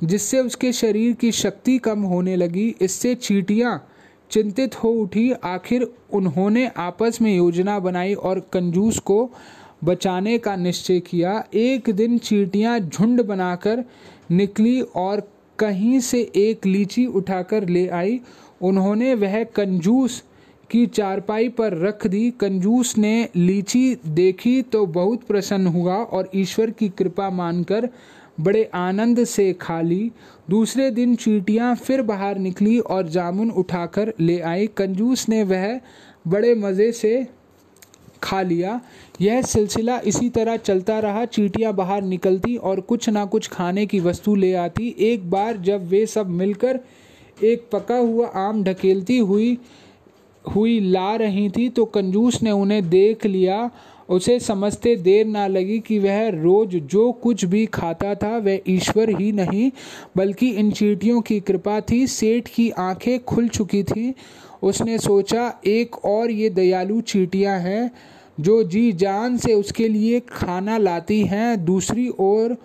जिससे 0.04 0.40
उसके 0.40 0.72
शरीर 0.72 1.12
की 1.12 1.32
शक्ति 1.32 1.78
कम 1.78 2.02
होने 2.02 2.36
लगी। 2.36 2.74
इससे 2.80 3.14
चीटियाँ 3.14 3.88
चिंतित 4.30 4.74
हो 4.74 4.90
उठी। 4.90 5.30
आखिर 5.44 5.86
उन्होंने 6.12 6.70
आपस 6.76 7.18
में 7.22 7.36
योजना 7.36 7.78
बनाई 7.78 8.14
और 8.14 8.40
कंजूस 8.52 8.98
को 8.98 9.30
बचाने 9.84 10.38
का 10.38 10.56
निश्चय 10.56 11.00
किया। 11.00 11.44
एक 11.54 11.90
दिन 11.90 12.18
चीटियाँ 12.18 12.78
झुंड 12.80 13.22
बनाकर 13.22 13.84
निकली 14.30 14.80
और 14.80 15.28
कहीं 15.58 16.00
से 16.00 16.20
एक 16.36 16.66
लीची 16.66 17.06
उठाकर 17.06 17.68
ले 17.68 17.86
आई। 17.88 18.20
उन्होंने 18.62 19.14
वह 19.14 19.42
कंजूस 19.44 20.22
की 20.72 20.86
चारपाई 20.88 21.48
पर 21.50 21.76
रख 21.78 22.06
दी, 22.06 22.30
कंजूस 22.30 22.96
ने 22.98 23.28
लीची 23.36 23.96
देखी 24.06 24.60
तो 24.62 24.84
बहुत 24.88 25.22
प्रसन्न 25.22 25.66
हुआ 25.66 25.94
और 25.94 26.30
ईश्वर 26.34 26.70
की 26.70 26.88
कृपा 26.88 27.28
मानकर 27.30 27.88
बड़े 28.40 28.64
आनंद 28.74 29.22
से 29.24 29.52
खा 29.52 29.80
ली। 29.80 30.10
दूसरे 30.50 30.90
दिन 30.90 31.14
चीटियाँ 31.16 31.74
फिर 31.76 32.02
बाहर 32.02 32.38
निकली 32.38 32.78
और 32.78 33.08
जामुन 33.08 33.50
उठाकर 33.52 34.12
ले 34.20 34.38
आई। 34.40 34.66
कंजूस 34.76 35.28
ने 35.28 35.42
वह 35.44 35.80
बड़े 36.28 36.54
मज़े 36.54 36.90
से 36.92 37.26
खा 38.22 38.40
लिया। 38.42 38.80
यह 39.20 39.42
सिलसिला 39.42 39.98
इसी 40.06 40.28
तरह 40.30 40.56
चलता 40.56 40.98
रहा। 41.00 41.24
चीटियाँ 41.26 41.72
बाहर 41.74 42.02
निकलती 42.04 42.56
और 42.56 42.80
कुछ 42.80 43.08
ना 43.08 43.24
कुछ 43.24 43.48
खाने 43.48 43.86
की 43.86 44.00
वस्तु 44.00 44.34
ले 44.34 44.52
आती। 44.56 44.94
एक 45.00 45.30
बार 45.30 45.56
जब 45.58 45.86
वे 45.88 46.04
सब 46.06 46.30
मिलकर 46.30 46.80
एक 47.44 47.68
पका 47.72 47.96
हुआ 47.96 48.26
आम 48.38 48.62
ढकेलती 48.64 49.18
हुई 49.20 49.56
हुई 50.44 50.80
ला 50.80 51.14
रही 51.16 51.48
थी 51.48 51.68
तो 51.68 51.84
कंजूस 51.84 52.42
ने 52.42 52.50
उन्हें 52.50 52.88
देख 52.88 53.26
लिया। 53.26 53.70
उसे 54.08 54.38
समझते 54.40 54.96
देर 54.96 55.26
ना 55.26 55.46
लगी 55.46 55.78
कि 55.78 55.98
वह 55.98 56.28
रोज 56.28 56.74
जो 56.76 57.12
कुछ 57.12 57.44
भी 57.44 57.66
खाता 57.66 58.14
था, 58.14 58.38
वह 58.38 58.60
ईश्वर 58.68 59.10
ही 59.10 59.32
नहीं, 59.32 59.70
बल्कि 60.16 60.48
इन 60.50 60.70
चीटियों 60.70 61.20
की 61.20 61.40
कृपा 61.40 61.80
थी। 61.80 62.06
सेठ 62.06 62.48
की 62.48 62.70
आँखें 62.70 63.24
खुल 63.24 63.48
चुकी 63.48 63.82
थी। 63.82 64.14
उसने 64.62 64.98
सोचा, 64.98 65.60
एक 65.66 66.04
और 66.04 66.30
ये 66.30 66.50
दयालु 66.50 67.00
चीटियाँ 67.00 67.58
हैं, 67.58 67.90
जो 68.40 68.62
जी 68.62 68.92
जान 68.92 69.36
से 69.36 69.54
उसके 69.54 69.88
लिए 69.88 70.20
खाना 70.20 70.78
लाती 70.78 71.20
हैं। 71.22 71.64
दूसरी 71.64 72.08
ओर, 72.08 72.56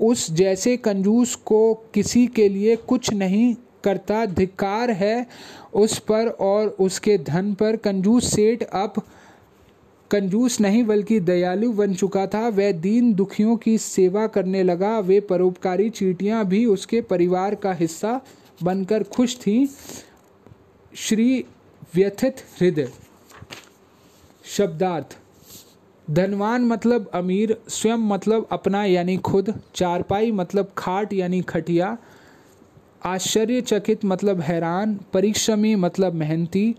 उस 0.00 0.30
जैसे 0.30 0.76
कंजूस 0.76 1.34
को 1.34 1.74
किसी 1.74 2.26
के 2.26 2.48
लिए 2.48 2.76
कुछ 2.76 3.12
नहीं 3.12 3.54
करता 3.84 4.24
धिक्कार 4.26 4.90
है 4.90 5.26
उस 5.74 5.98
पर 5.98 6.28
और 6.28 6.68
उसके 6.80 7.18
धन 7.18 7.54
पर। 7.54 7.76
कंजूस 7.76 8.30
सेठ 8.34 8.62
अब 8.62 9.02
कंजूस 10.10 10.60
नहीं, 10.60 10.84
बल्कि 10.84 11.20
दयालु 11.20 11.72
बन 11.72 11.94
चुका 11.94 12.26
था। 12.26 12.48
वह 12.48 12.72
दीन 12.72 13.12
दुखियों 13.14 13.56
की 13.56 13.78
सेवा 13.78 14.26
करने 14.26 14.62
लगा। 14.62 14.98
वे 14.98 15.20
परोपकारी 15.20 15.90
चीटियाँ 15.90 16.44
भी 16.44 16.64
उसके 16.66 17.00
परिवार 17.00 17.54
का 17.54 17.72
हिस्सा 17.72 18.20
बनकर 18.62 19.02
खुश 19.02 19.36
थीं। 19.36 19.66
श्री 20.96 21.44
व्यथित 21.94 22.36
हृदय। 22.60 22.88
शब्दार्थ। 24.44 25.18
धनवान 26.10 26.62
मतलब 26.62 27.10
अमीर, 27.14 27.56
स्वयं 27.68 27.96
मतलब 27.96 28.48
अपना 28.52 28.84
यानी 28.84 29.16
खुद। 29.16 29.54
चारपाई 29.74 30.30
मतलब 30.30 30.72
खाट 30.78 31.12
यानी 31.12 31.40
खटिया। 31.42 31.96
आश्चर्यचकित 33.06 34.04
मतलब 34.04 34.40
हैरान, 34.40 35.00
परिश्रमी 35.12 35.74
मतलब 35.74 36.14
मेहनती, 36.14 36.74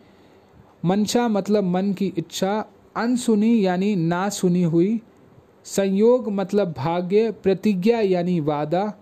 मंशा 0.85 1.27
मतलब 1.27 1.63
मन 1.63 1.93
की 1.93 2.13
इच्छा, 2.17 2.65
अनसुनी 2.95 3.65
यानी 3.65 3.95
ना 3.95 4.29
सुनी 4.29 4.63
हुई, 4.63 5.01
संयोग 5.65 6.31
मतलब 6.31 6.73
भाग्य, 6.77 7.31
प्रतिज्ञा 7.31 7.99
यानी 7.99 8.39
वादा, 8.39 8.93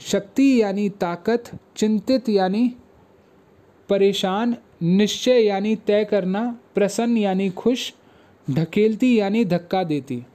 शक्ति 0.00 0.62
यानी 0.62 0.88
ताकत, 0.88 1.44
चिंतित 1.76 2.28
यानी 2.28 2.74
परेशान, 3.88 4.56
निश्चय 4.82 5.42
यानी 5.44 5.76
तय 5.76 6.04
करना, 6.04 6.58
प्रसन्न 6.74 7.16
यानी 7.16 7.50
खुश, 7.50 7.92
ढकेलती 8.50 9.18
यानी 9.18 9.44
धक्का 9.44 9.84
देती। 9.84 10.26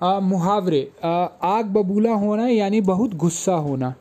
मुहावरे 0.00 0.80
आग 1.02 1.66
बबूला 1.66 2.12
होना 2.14 2.48
यानी 2.48 2.80
बहुत 2.80 3.14
गुस्सा 3.14 3.54
होना 3.56 3.94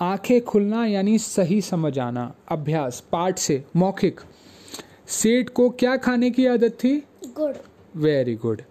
आँखें 0.00 0.40
खुलना 0.44 0.84
यानी 0.86 1.18
सही 1.18 1.60
समझ 1.60 1.98
आना 1.98 2.32
अभ्यास 2.48 3.02
पाठ 3.12 3.38
से 3.38 3.64
मौखिक। 3.76 4.20
सेठ 5.08 5.48
को 5.48 5.68
क्या 5.70 5.96
खाने 5.96 6.30
की 6.30 6.46
आदत 6.46 6.76
थी? 6.84 6.96
Good. 7.26 7.54
Very 7.96 8.34
good 8.34 8.62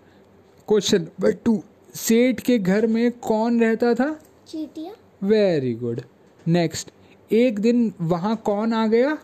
question 0.67 1.01
number 1.01 1.31
two 1.45 1.61
सेठ 1.95 2.39
के 2.39 2.57
घर 2.59 2.87
में 2.87 3.11
कौन 3.19 3.59
रहता 3.59 3.93
था? 3.93 4.11
चीटिया। 4.47 4.93
वेरी 5.23 5.73
गुड 5.75 6.01
नेक्स्ट 6.45 6.91
एक 7.31 7.59
दिन 7.59 7.91
वहाँ 8.01 8.35
कौन 8.45 8.73
आ 8.73 8.87
गया? 8.87 9.15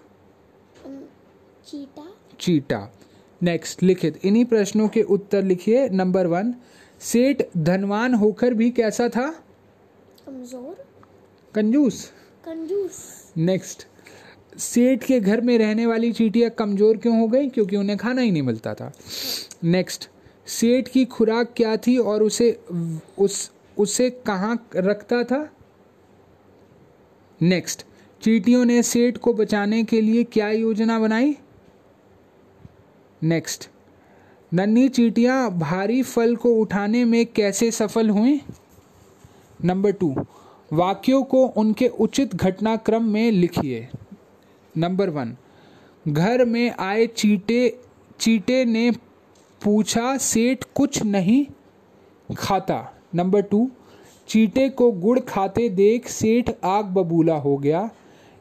चीटा। 1.68 2.04
चीटा। 2.40 2.88
नेक्स्ट 3.42 3.84
लिखित। 3.84 4.26
इन्हीं 4.26 4.46
प्रश्नों 4.46 4.88
के 4.88 5.02
उत्तर 5.04 5.44
लिखिए 5.44 5.88
नंबर 5.90 6.28
वन 6.28 6.54
सेठ 7.02 7.42
धनवान 7.58 8.14
होकर 8.14 8.54
भी 8.54 8.70
कैसा 8.72 9.08
था? 9.10 9.30
कमज़ोर। 10.26 10.86
कंजूस। 11.56 12.04
कंजूस। 12.46 13.00
नेक्स्ट 13.38 13.88
सेठ 14.60 15.04
के 15.04 15.20
घर 15.20 15.42
में 15.42 15.58
रहने 15.58 15.86
वाली 15.86 16.12
चीटियाँ 16.12 16.50
कमज़ोर 16.50 16.98
क्यों 16.98 17.20
हो 17.20 17.28
गई? 17.28 17.50
क्योंकि 17.50 17.76
उन्हें 17.76 17.98
खाना 17.98 18.22
ही 18.22 18.32
नहीं 18.32 18.42
मिलता 18.42 18.74
था। 18.74 18.92
नेक्स्ट 19.64 20.10
सेठ 20.48 20.88
की 20.88 21.06
खुराक 21.06 21.54
क्या 21.58 21.76
थी 21.78 21.98
और 21.98 22.24
उसे 22.24 22.52
उस 23.20 23.52
उसे 23.78 24.10
कहाँ 24.26 24.68
रखता 24.76 25.24
था? 25.24 25.50
नेक्स्ट 27.42 27.86
चीटियों 28.22 28.66
ने 28.66 28.82
सेठ 28.84 29.18
को 29.18 29.34
बचाने 29.34 29.84
के 29.84 30.02
लिए 30.02 30.24
क्या 30.24 30.50
योजना 30.50 31.00
बनाई? 31.00 31.36
नेक्स्ट 33.24 33.70
नन्ही 34.54 34.90
चीटियाँ 34.90 35.58
भारी 35.58 36.04
फल 36.04 36.36
को 36.36 36.50
उठाने 36.50 37.06
में 37.06 37.26
कैसे 37.26 37.72
सफल 37.72 38.10
हुई? 38.10 38.42
नंबर 39.66 39.92
टू, 39.92 40.16
वाक्यों 40.74 41.24
को 41.24 41.46
उनके 41.46 41.88
उचित 41.88 42.36
घटनाक्रम 42.36 43.04
में 43.04 43.32
लिखिए। 43.32 43.88
नंबर 44.78 45.10
वन, 45.10 45.36
घर 46.08 46.46
में 46.46 46.72
आए 46.80 47.08
चीटे 47.08 47.80
चीटे 48.20 48.66
ने 48.66 48.92
पूछा, 49.64 50.18
सेठ, 50.18 50.64
कुछ 50.76 51.04
नहीं 51.04 51.46
खाता? 52.38 52.94
नंबर 53.16 53.42
टू, 53.42 53.70
चीटे 54.28 54.70
को 54.70 54.92
गुड़ 54.92 55.20
खाते 55.20 55.70
देख, 55.70 56.08
सेठ, 56.08 56.52
आग 56.64 56.86
बबूला 56.86 57.36
हो 57.36 57.58
गया। 57.58 57.90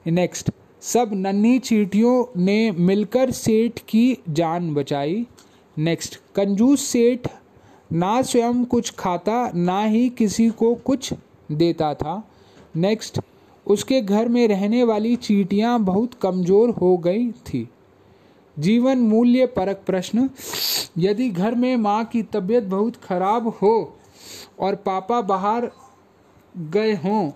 नेक्स्ट, 0.07 0.51
सब 0.81 1.11
नन्ही 1.13 1.59
चीटियों 1.59 2.43
ने 2.43 2.71
मिलकर 2.71 3.31
सेठ 3.31 3.81
की 3.89 4.19
जान 4.29 4.75
बचाई। 4.75 5.27
नेक्स्ट 5.77 6.17
कंजूस 6.35 6.85
सेठ 6.87 7.29
ना 7.93 8.21
स्वयं 8.23 8.65
कुछ 8.65 8.91
खाता, 8.91 9.51
ना 9.55 9.83
ही 9.83 10.09
किसी 10.09 10.49
को 10.51 10.75
कुछ 10.77 11.13
देता 11.53 11.93
था। 11.95 12.23
नेक्स्ट 12.77 13.21
उसके 13.67 14.01
घर 14.01 14.29
में 14.29 14.47
रहने 14.49 14.83
वाली 14.85 15.15
चीटियाँ 15.17 15.79
बहुत 15.81 16.15
कमज़ोर 16.15 16.71
हो 16.71 16.97
गई 16.99 17.31
थी। 17.31 17.69
जीवन 18.57 18.99
मूल्य 18.99 19.47
परक 19.47 19.83
प्रश्न, 19.87 20.29
यदि 20.99 21.29
घर 21.29 21.55
में 21.55 21.77
माँ 21.77 22.05
की 22.05 22.23
तबीयत 22.23 22.65
बहुत 22.65 22.97
खराब 22.97 23.49
हो 23.63 23.99
और 24.61 24.75
पापा 24.75 25.21
बाहर 25.23 25.71
गए 26.55 26.95
हों, 26.95 27.31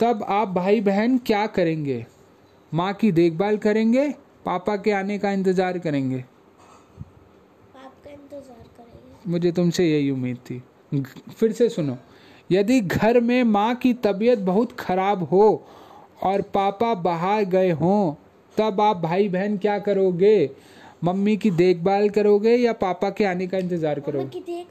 तब 0.00 0.24
आप 0.28 0.48
भाई 0.48 0.80
बहन 0.80 1.18
क्या 1.18 1.46
करेंगे? 1.46 2.04
माँ 2.72 2.92
की 2.92 3.12
देखभाल 3.12 3.56
करेंगे? 3.56 4.08
पापा 4.44 4.76
के 4.76 4.90
आने 4.92 5.18
का 5.18 5.30
इंतज़ार 5.30 5.78
करेंगे? 5.78 6.24
मुझे 9.28 9.52
तुमसे 9.52 9.84
यही 9.84 10.10
उम्मीद 10.10 10.36
थी। 10.36 10.62
फिर 11.38 11.52
से 11.52 11.68
सुनो। 11.68 11.96
यदि 12.52 12.80
घर 12.80 13.20
में 13.20 13.42
माँ 13.44 13.74
की 13.74 13.94
तबीयत 13.94 14.38
बहुत 14.38 14.72
खराब 14.72 15.22
हो 15.22 15.66
और 16.22 16.42
पापा 16.42 16.94
बाहर 16.94 17.44
गए 17.44 17.70
हों 17.70 18.14
तब 18.58 18.80
आप 18.80 18.96
भाई 18.96 19.28
बहन 19.28 19.56
क्या 19.58 19.78
करोगे? 19.78 20.50
मम्मी 21.04 21.36
की 21.36 21.50
देखभाल 21.50 22.08
करोगे 22.10 22.56
या 22.56 22.72
पापा 22.72 23.10
के 23.10 23.24
आने 23.24 23.46
का 23.46 23.58
इंतज़ार 23.58 24.00
करोगे? 24.00 24.64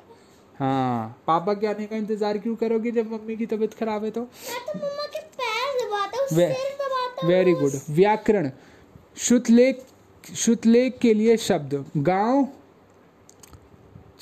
हाँ 0.59 1.23
पापा 1.27 1.53
के 1.53 1.67
आने 1.67 1.85
का 1.85 1.95
इंतज़ार 1.95 2.37
क्यों 2.37 2.55
करोगे 2.55 2.91
जब 2.91 3.11
मम्मी 3.11 3.35
की 3.35 3.45
तबीयत 3.45 3.73
खराब 3.73 4.03
है 4.03 4.11
तो? 4.11 4.21
तो 4.21 4.79
मम्मा 4.79 5.05
के 5.05 5.19
पैर 5.19 5.85
दबाता 5.85 6.17
हूँ 6.17 6.37
वे- 6.37 6.55
सिर 6.55 6.75
दबाता 6.75 7.25
हूँ 7.25 7.33
वेरी 7.33 7.53
गुड 7.53 7.71
व्याकरण। 7.89 8.51
शुतलेख 9.17 9.83
शुतलेख 10.35 10.97
के 10.97 11.13
लिए 11.13 11.37
शब्द। 11.37 11.85
गाँव 11.97 12.47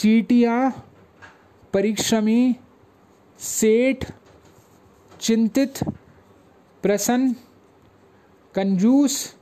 चीटियाँ, 0.03 0.89
परिश्रमी, 1.73 2.55
सेठ, 3.39 4.11
चिंतित, 5.21 5.83
प्रसन्न, 6.83 7.33
कंजूस, 8.55 9.35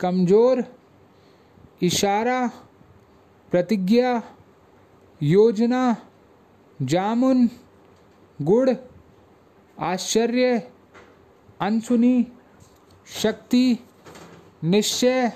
कमज़ोर, 0.00 0.76
इशारा, 1.82 2.46
प्रतिज्ञा, 3.50 4.22
योजना, 5.22 5.96
जामुन, 6.82 7.50
गुड़, 8.42 8.70
आश्चर्य, 9.80 10.70
अनसुनी, 11.60 12.26
शक्ति, 13.22 13.78
निश्चय, 14.64 15.32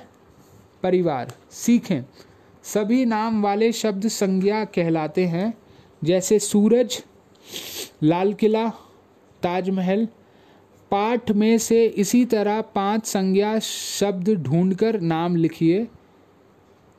परिवार। 0.83 1.35
सीखें। 1.51 2.03
सभी 2.74 3.04
नाम 3.04 3.42
वाले 3.42 3.72
शब्द 3.72 4.07
संज्ञा 4.09 4.64
कहलाते 4.64 5.24
हैं, 5.26 5.54
जैसे 6.04 6.38
सूरज, 6.38 7.04
लाल 8.02 8.33
किला, 8.35 8.68
ताजमहल। 9.42 10.09
पाठ 10.90 11.31
में 11.31 11.59
से 11.59 11.87
इसी 11.87 12.24
तरह 12.24 12.61
पाँच 12.61 13.07
संज्ञा 13.07 13.59
शब्द 13.59 14.31
ढूंढकर 14.31 15.00
नाम 15.00 15.37
लिखिए। 15.37 15.87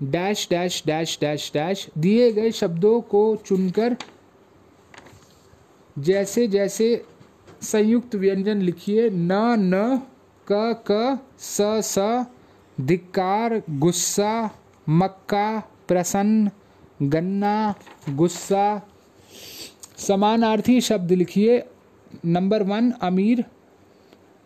Dash 0.03 0.47
dash 0.49 0.83
dash 0.85 1.17
dash 1.21 1.51
dash, 1.53 1.87
दिए 1.97 2.31
गए 2.31 2.51
शब्दों 2.51 3.01
को 3.01 3.35
चुनकर 3.35 3.97
जैसे 5.99 6.47
जैसे 6.47 7.05
संयुक्त 7.61 8.15
व्यंजन 8.15 8.61
लिखिए। 8.61 9.09
न 9.09 9.31
न, 9.59 10.01
क 10.51 10.83
क, 10.91 11.19
स 11.39 11.57
स, 11.61 12.25
धिक्कार, 12.81 13.61
गुस्सा 13.69 14.55
मक्का, 14.89 15.59
प्रसन्न, 15.87 16.49
गन्ना, 17.01 17.75
गुस्सा, 18.09 18.81
समानार्थी 19.97 20.81
शब्द 20.81 21.11
लिखिए। 21.11 21.63
नंबर 22.25 22.63
वन, 22.63 22.91
अमीर। 22.91 23.45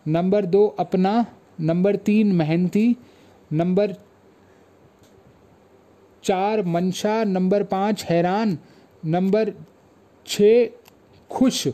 नंबर 0.08 0.46
दो, 0.46 0.68
अपना। 0.68 1.26
नंबर 1.62 1.96
तीन, 1.96 2.32
मेहनती। 2.32 2.96
नंबर 3.54 3.92
चार, 6.24 6.66
मंशा। 6.66 7.24
नंबर 7.24 7.64
पाँच, 7.64 8.04
हैरान। 8.04 8.58
नंबर 9.06 9.54
छः, 10.28 10.68
खुश। 11.30 11.68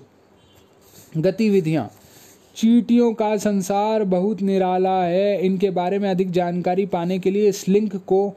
गतिविधियाँ। 1.18 1.92
चीटियों 2.56 3.14
का 3.14 3.38
संसार 3.38 4.04
बहुत 4.04 4.42
निराला 4.42 5.04
है। 5.04 5.46
इनके 5.46 5.70
बारे 5.70 6.00
में 6.00 6.10
अधिक 6.10 6.32
जानकारी 6.32 6.86
पाने 6.86 7.20
के 7.20 7.32
लिए 7.32 7.50
इस 7.50 7.68
लिंक 7.68 7.96
को 7.96 8.36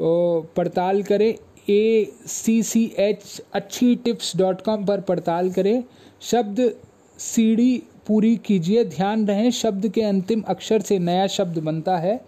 पड़ताल 0.00 1.02
करें। 1.02 1.34
ए 1.70 2.12
सी 2.26 2.62
सी 2.62 2.94
एच 2.98 3.42
अच्छी 3.52 3.96
टिप्स 3.96 4.36
डॉट 4.36 4.60
कॉम 4.60 4.84
पर 4.86 5.00
पड़ताल 5.00 5.50
करें। 5.50 5.84
शब्द 6.20 6.74
सीढ़ी 7.18 7.82
पूरी 8.06 8.36
कीजिए। 8.36 8.84
ध्यान 8.84 9.26
रहे 9.26 9.50
शब्द 9.50 9.88
के 9.88 10.02
अंतिम 10.02 10.40
अक्षर 10.40 10.82
से 10.82 10.98
नया 10.98 11.26
शब्द 11.26 11.58
बनता 11.58 11.96
है। 11.98 12.24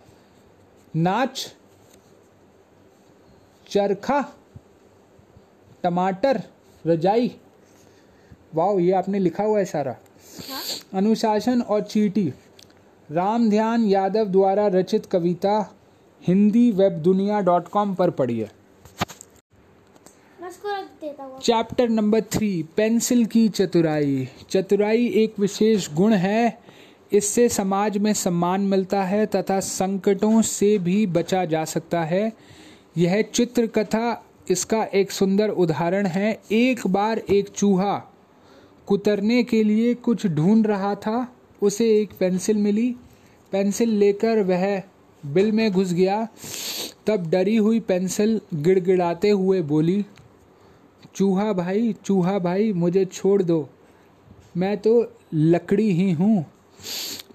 नाच 0.97 1.55
चरखा 3.71 4.35
टमाटर 5.83 6.43
रजाई। 6.87 7.37
वाह 8.55 8.81
ये 8.81 8.93
आपने 8.93 9.19
लिखा 9.19 9.45
हुआ 9.45 9.59
है 9.59 9.65
सारा। 9.65 9.93
हाँ। 9.93 10.63
अनुशासन 10.95 11.61
और 11.61 11.83
चीटी। 11.83 12.33
राम 13.11 13.51
ध्यान 13.51 13.85
यादव 13.85 14.25
द्वारा 14.25 14.67
रचित 14.67 15.07
कविता 15.07 15.75
हिंदी 16.27 16.71
वेब 16.71 16.93
दुनिया 16.93 17.41
डॉट 17.41 17.69
कॉम 17.69 17.95
पर 17.95 18.11
पढ़िए। 18.11 18.49
चैप्टर 21.43 21.89
नंबर 21.89 22.21
थ्री 22.21 22.63
पेंसिल 22.77 23.25
की 23.27 23.49
चतुराई। 23.49 24.29
चतुराई 24.51 25.07
एक 25.15 25.39
विशेष 25.39 25.93
गुण 25.95 26.13
है। 26.13 26.59
इससे 27.13 27.49
समाज 27.49 27.99
में 27.99 28.13
सम्मान 28.13 28.61
मिलता 28.61 29.03
है 29.05 29.27
तथा 29.27 29.61
संकटों 29.61 30.43
से 30.43 30.79
भी 30.79 31.07
बचा 31.07 31.45
जा 31.45 31.65
सकता 31.65 32.03
है। 32.05 32.33
यह 32.99 33.23
चित्रकथा 33.23 34.25
इसका 34.51 34.85
एक 34.85 35.11
सुंदर 35.11 35.49
उदाहरण 35.49 36.07
है। 36.07 36.41
एक 36.53 36.87
बार 36.87 37.19
एक 37.19 37.49
चूहा 37.49 37.99
कुतरने 38.87 39.43
के 39.43 39.65
लिए 39.65 39.95
कुछ 39.95 40.27
ढूंढ 40.27 40.67
रहा 40.67 40.95
था। 40.95 41.37
उसे 41.63 41.91
एक 42.01 42.11
पेंसिल 42.21 42.57
मिली। 42.57 42.95
पेंसिल 43.53 43.91
लेकर 43.91 44.43
वह 44.43 44.83
बिल 45.27 45.53
में 45.53 45.71
घुस 45.73 45.93
गया। 45.93 46.29
तब 47.07 47.31
डरी 47.31 47.57
हुई 47.57 47.81
पेंसिल 47.81 48.41
गिड़गिड़ाते 48.55 49.31
हुए 49.31 49.61
बोली, 49.63 50.05
चूहा 51.15 51.53
भाई 51.53 51.95
चूहा 52.05 52.39
भाई, 52.39 52.73
मुझे 52.73 53.05
छोड़ 53.05 53.43
दो। 53.43 53.69
मैं 54.57 54.77
तो 54.79 55.13
लकड़ी 55.35 55.91
ही 55.91 56.11
हूँ। 56.13 56.45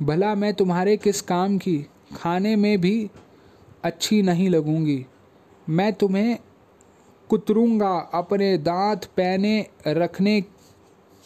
भला 0.01 0.33
मैं 0.35 0.53
तुम्हारे 0.53 0.97
किस 0.97 1.21
काम 1.21 1.57
की? 1.57 1.77
खाने 2.15 2.55
में 2.55 2.81
भी 2.81 3.09
अच्छी 3.83 4.21
नहीं 4.21 4.49
लगूँगी। 4.49 5.05
मैं 5.69 5.93
तुम्हें 5.93 6.37
कुतरूँगा 7.29 7.97
अपने 8.13 8.57
दांत 8.57 9.05
पहने 9.05 9.65
रखने 9.87 10.41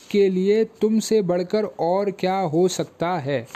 के 0.10 0.30
लिए। 0.30 0.64
तुमसे 0.64 1.22
बढ़कर 1.22 1.66
और 1.66 2.12
क्या 2.12 2.38
हो 2.38 2.68
सकता 2.68 3.10
है? 3.18 3.48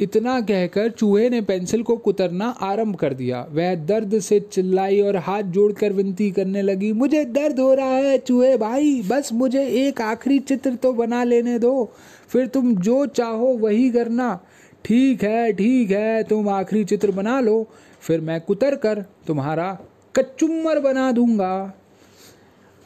इतना 0.00 0.40
कहकर 0.40 0.88
चूहे 0.90 1.28
ने 1.30 1.40
पेंसिल 1.40 1.82
को 1.82 1.96
कुतरना 1.96 2.46
आरंभ 2.62 2.96
कर 2.96 3.14
दिया। 3.14 3.40
वह 3.50 3.74
दर्द 3.76 4.18
से 4.18 4.38
चिल्लाई 4.42 5.00
और 5.00 5.16
हाथ 5.16 5.42
जोड़कर 5.42 5.92
विनती 5.92 6.30
करने 6.30 6.62
लगी, 6.62 6.92
मुझे 6.92 7.24
दर्द 7.24 7.60
हो 7.60 7.72
रहा 7.74 7.96
है 7.96 8.16
चूहे 8.18 8.56
भाई, 8.56 9.02
बस 9.02 9.32
मुझे 9.32 9.66
एक 9.78 10.00
आखिरी 10.00 10.38
चित्र 10.38 10.74
तो 10.74 10.92
बना 10.92 11.22
लेने 11.24 11.58
दो, 11.58 11.92
फिर 12.28 12.46
तुम 12.46 12.74
जो 12.76 13.04
चाहो 13.06 13.46
वही 13.58 13.90
करना। 13.90 14.38
ठीक 14.84 15.24
है 15.24 15.52
ठीक 15.52 15.90
है, 15.90 16.22
तुम 16.24 16.48
आखिरी 16.48 16.84
चित्र 16.84 17.10
बना 17.10 17.40
लो, 17.40 17.66
फिर 18.02 18.20
मैं 18.20 18.40
कुतर 18.40 18.76
कर 18.76 19.04
तुम्हारा 19.26 19.72
कचुम्बर 20.14 20.78
बना 20.78 21.10
दूँगा। 21.12 21.72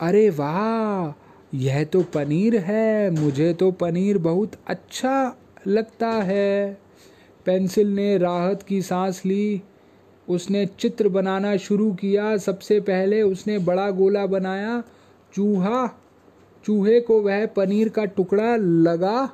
अरे 0.01 0.29
वाह, 0.31 1.13
यह 1.57 1.85
तो 1.85 2.03
पनीर 2.15 2.57
है, 2.57 3.11
मुझे 3.13 3.53
तो 3.55 3.71
पनीर 3.73 4.19
बहुत 4.19 4.53
अच्छा 4.67 5.37
लगता 5.67 6.09
है। 6.09 6.79
पेंसिल 7.47 7.95
ने 7.95 8.17
राहत 8.19 8.63
की 8.63 8.83
सांस 8.83 9.23
ली। 9.27 9.63
उसने 10.29 10.67
चित्र 10.67 11.09
बनाना 11.09 11.57
शुरू 11.57 11.93
किया। 11.93 12.37
सबसे 12.37 12.81
पहले 12.81 13.23
उसने 13.23 13.59
बड़ा 13.59 13.91
गोला 13.91 14.27
बनाया। 14.27 14.83
चूहा, 15.35 15.87
चूहे 16.65 17.01
को 17.01 17.21
वह 17.21 17.47
पनीर 17.47 17.89
का 17.89 18.05
टुकड़ा 18.05 18.57
लगा 18.57 19.31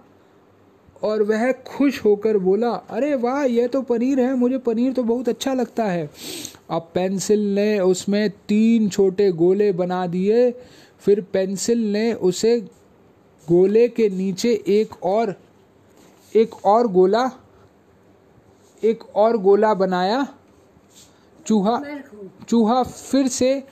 और 1.03 1.23
वह 1.23 1.53
खुश 1.53 2.05
होकर 2.05 2.39
बोला, 2.39 2.71
अरे 2.71 3.15
वाह 3.15 3.43
यह 3.45 3.67
तो 3.67 3.83
पनीर 3.83 4.21
है। 4.21 4.35
मुझे 4.35 4.59
पनीर 4.59 4.93
तो 4.93 5.03
बहुत 5.03 5.29
अच्छा 5.29 5.55
लगता 5.55 5.85
है। 5.85 6.11
अब 6.71 6.91
पेंसिल 6.95 7.55
ने 7.55 7.79
उसमें 7.81 8.31
तीन 8.31 8.89
छोटे 8.89 9.31
गोले 9.33 9.73
बना 9.73 10.07
दिए। 10.07 10.51
फिर 11.01 11.21
पेंसिल 11.33 11.93
ने 11.93 12.13
उसे 12.13 12.61
गोले 13.49 13.89
के 13.89 14.09
नीचे 14.09 14.53
एक 14.69 15.03
और 15.03 15.35
एक 16.35 16.67
और 16.67 16.87
गोला 16.87 17.31
एक 18.85 19.05
और 19.17 19.37
गोला 19.37 19.75
बनाया 19.75 20.27
चूहा 21.47 21.81
चूहा 22.49 22.83
फिर 22.83 23.29
से 23.29 23.63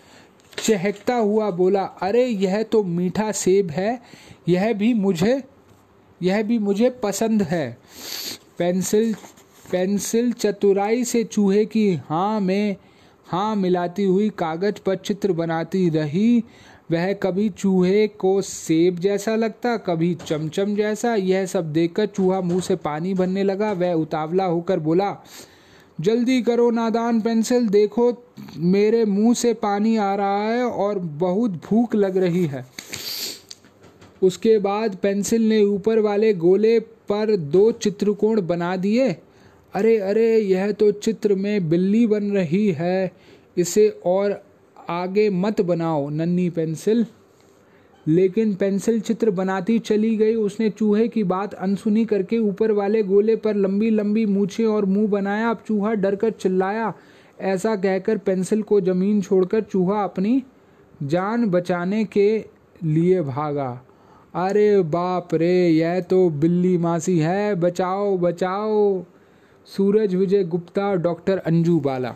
चहकता 0.59 1.15
हुआ 1.15 1.51
बोला 1.51 1.83
अरे 2.03 2.27
यह 2.27 2.63
तो 2.63 2.83
मीठा 2.83 3.33
सेब 3.33 3.71
है 3.71 4.03
यह 4.49 4.73
भी 4.73 4.95
मुझे 4.95 5.43
यह 6.23 6.43
भी 6.43 6.59
मुझे 6.59 6.91
पसंद 6.91 7.43
है। 7.43 7.79
पेंसिल 8.59 9.15
पेंसिल 9.73 10.33
चतुराई 10.33 11.05
से 11.05 11.25
चूहे 11.25 11.65
की 11.65 11.95
हाँ 11.95 12.41
में 12.41 12.77
हाँ 13.27 13.57
मिलाती 13.57 14.05
हुई 14.05 14.29
कागज़ 14.31 14.81
पर 14.87 14.97
चित्र 14.97 15.33
बनाती 15.33 15.89
रही। 15.89 16.45
वह 16.91 17.13
कभी 17.13 17.49
चूहे 17.49 18.07
को 18.09 18.41
सेब 18.43 18.99
जैसा 18.99 19.35
लगता, 19.37 19.77
कभी 19.77 20.15
चमचम 20.27 20.75
जैसा। 20.77 21.15
यह 21.15 21.47
सब 21.47 21.73
देखकर 21.73 22.07
चूहा 22.07 22.41
मुँह 22.41 22.61
से 22.61 22.77
पानी 22.77 23.15
भरने 23.15 23.43
लगा। 23.43 23.73
वह 23.73 23.93
उतावला 23.93 24.45
होकर 24.45 24.79
बोला, 24.79 25.17
जल्दी 26.01 26.41
करो 26.43 26.71
नादान 26.71 27.21
पेंसिल, 27.21 27.69
देखो 27.69 28.13
मेरे 28.57 29.05
मुँह 29.05 29.35
से 29.35 29.55
पानी 29.55 29.97
आ 29.97 30.15
रहा 30.15 30.43
है 30.43 30.65
और 30.65 30.99
बहुत 30.99 31.61
भूख 31.65 31.95
लग 31.95 32.17
रही 32.17 32.47
है। 32.47 32.67
उसके 34.23 34.59
बाद 34.59 34.97
पेंसिल 34.97 35.49
ने 35.49 35.63
ऊपर 35.63 35.99
वाले 35.99 36.35
गोले 36.35 36.79
पर 36.81 37.37
दो 37.37 37.71
चित्रकोण 37.73 38.47
बना 38.47 38.77
दिए। 38.77 39.17
अरे 39.75 39.99
अरे, 39.99 40.39
यह 40.39 40.73
तो 40.73 40.91
चित्र 40.93 41.35
में 41.35 41.69
बिल्ली 41.69 42.07
बन 42.07 42.31
रही 42.31 42.71
है, 42.73 43.13
इसे 43.57 43.89
और 44.07 44.43
आगे 44.89 45.31
मत 45.31 45.61
बनाओ, 45.61 46.09
नन्ही 46.09 46.51
पेंसिल। 46.51 47.07
लेकिन 48.09 48.55
पेंसिल 48.55 49.01
चित्र 49.01 49.31
बनाती 49.31 49.79
चली 49.79 50.17
गई। 50.17 50.35
उसने 50.35 50.71
चूहे 50.71 51.09
की 51.09 51.25
बात 51.25 51.55
अनसुनी 51.55 52.05
करके 52.05 52.39
ऊपर 52.39 52.73
वाले 52.73 53.03
गोले 53.03 53.37
पर 53.37 53.57
लंबी 53.57 53.91
लंबी 53.91 54.27
मूछे 54.27 54.65
और 54.65 54.85
मुँह 54.85 55.09
बनाया। 55.09 55.51
अब 55.51 55.59
चूहा 55.67 55.95
डर 55.95 56.17
कर 56.17 56.31
चिल्लाया। 56.31 56.95
ऐसा 57.41 57.77
कहकर 57.77 58.19
पेंसिल 58.19 58.63
को 58.63 58.81
ज़मीन 58.81 59.21
छोड़कर 59.21 59.61
चूहा 59.61 60.05
अपनी 60.05 60.43
जान 61.03 61.47
बचाने 61.47 62.05
के 62.05 62.45
लिए 62.85 63.23
भागा। 63.23 63.83
अरे 64.35 64.83
बाप 64.83 65.29
रे, 65.35 65.69
यह 65.69 66.01
तो 66.01 66.31
बिल्ली 66.31 66.79
मासी 66.79 67.19
है। 67.19 67.55
बचाओ 67.55 68.19
बचाओ। 68.19 69.05
सूरज 69.67 70.15
विजय 70.15 70.45
गुप्ता, 70.45 70.95
डॉक्टर 70.95 71.39
अंजू 71.39 71.81
बाला 71.81 72.15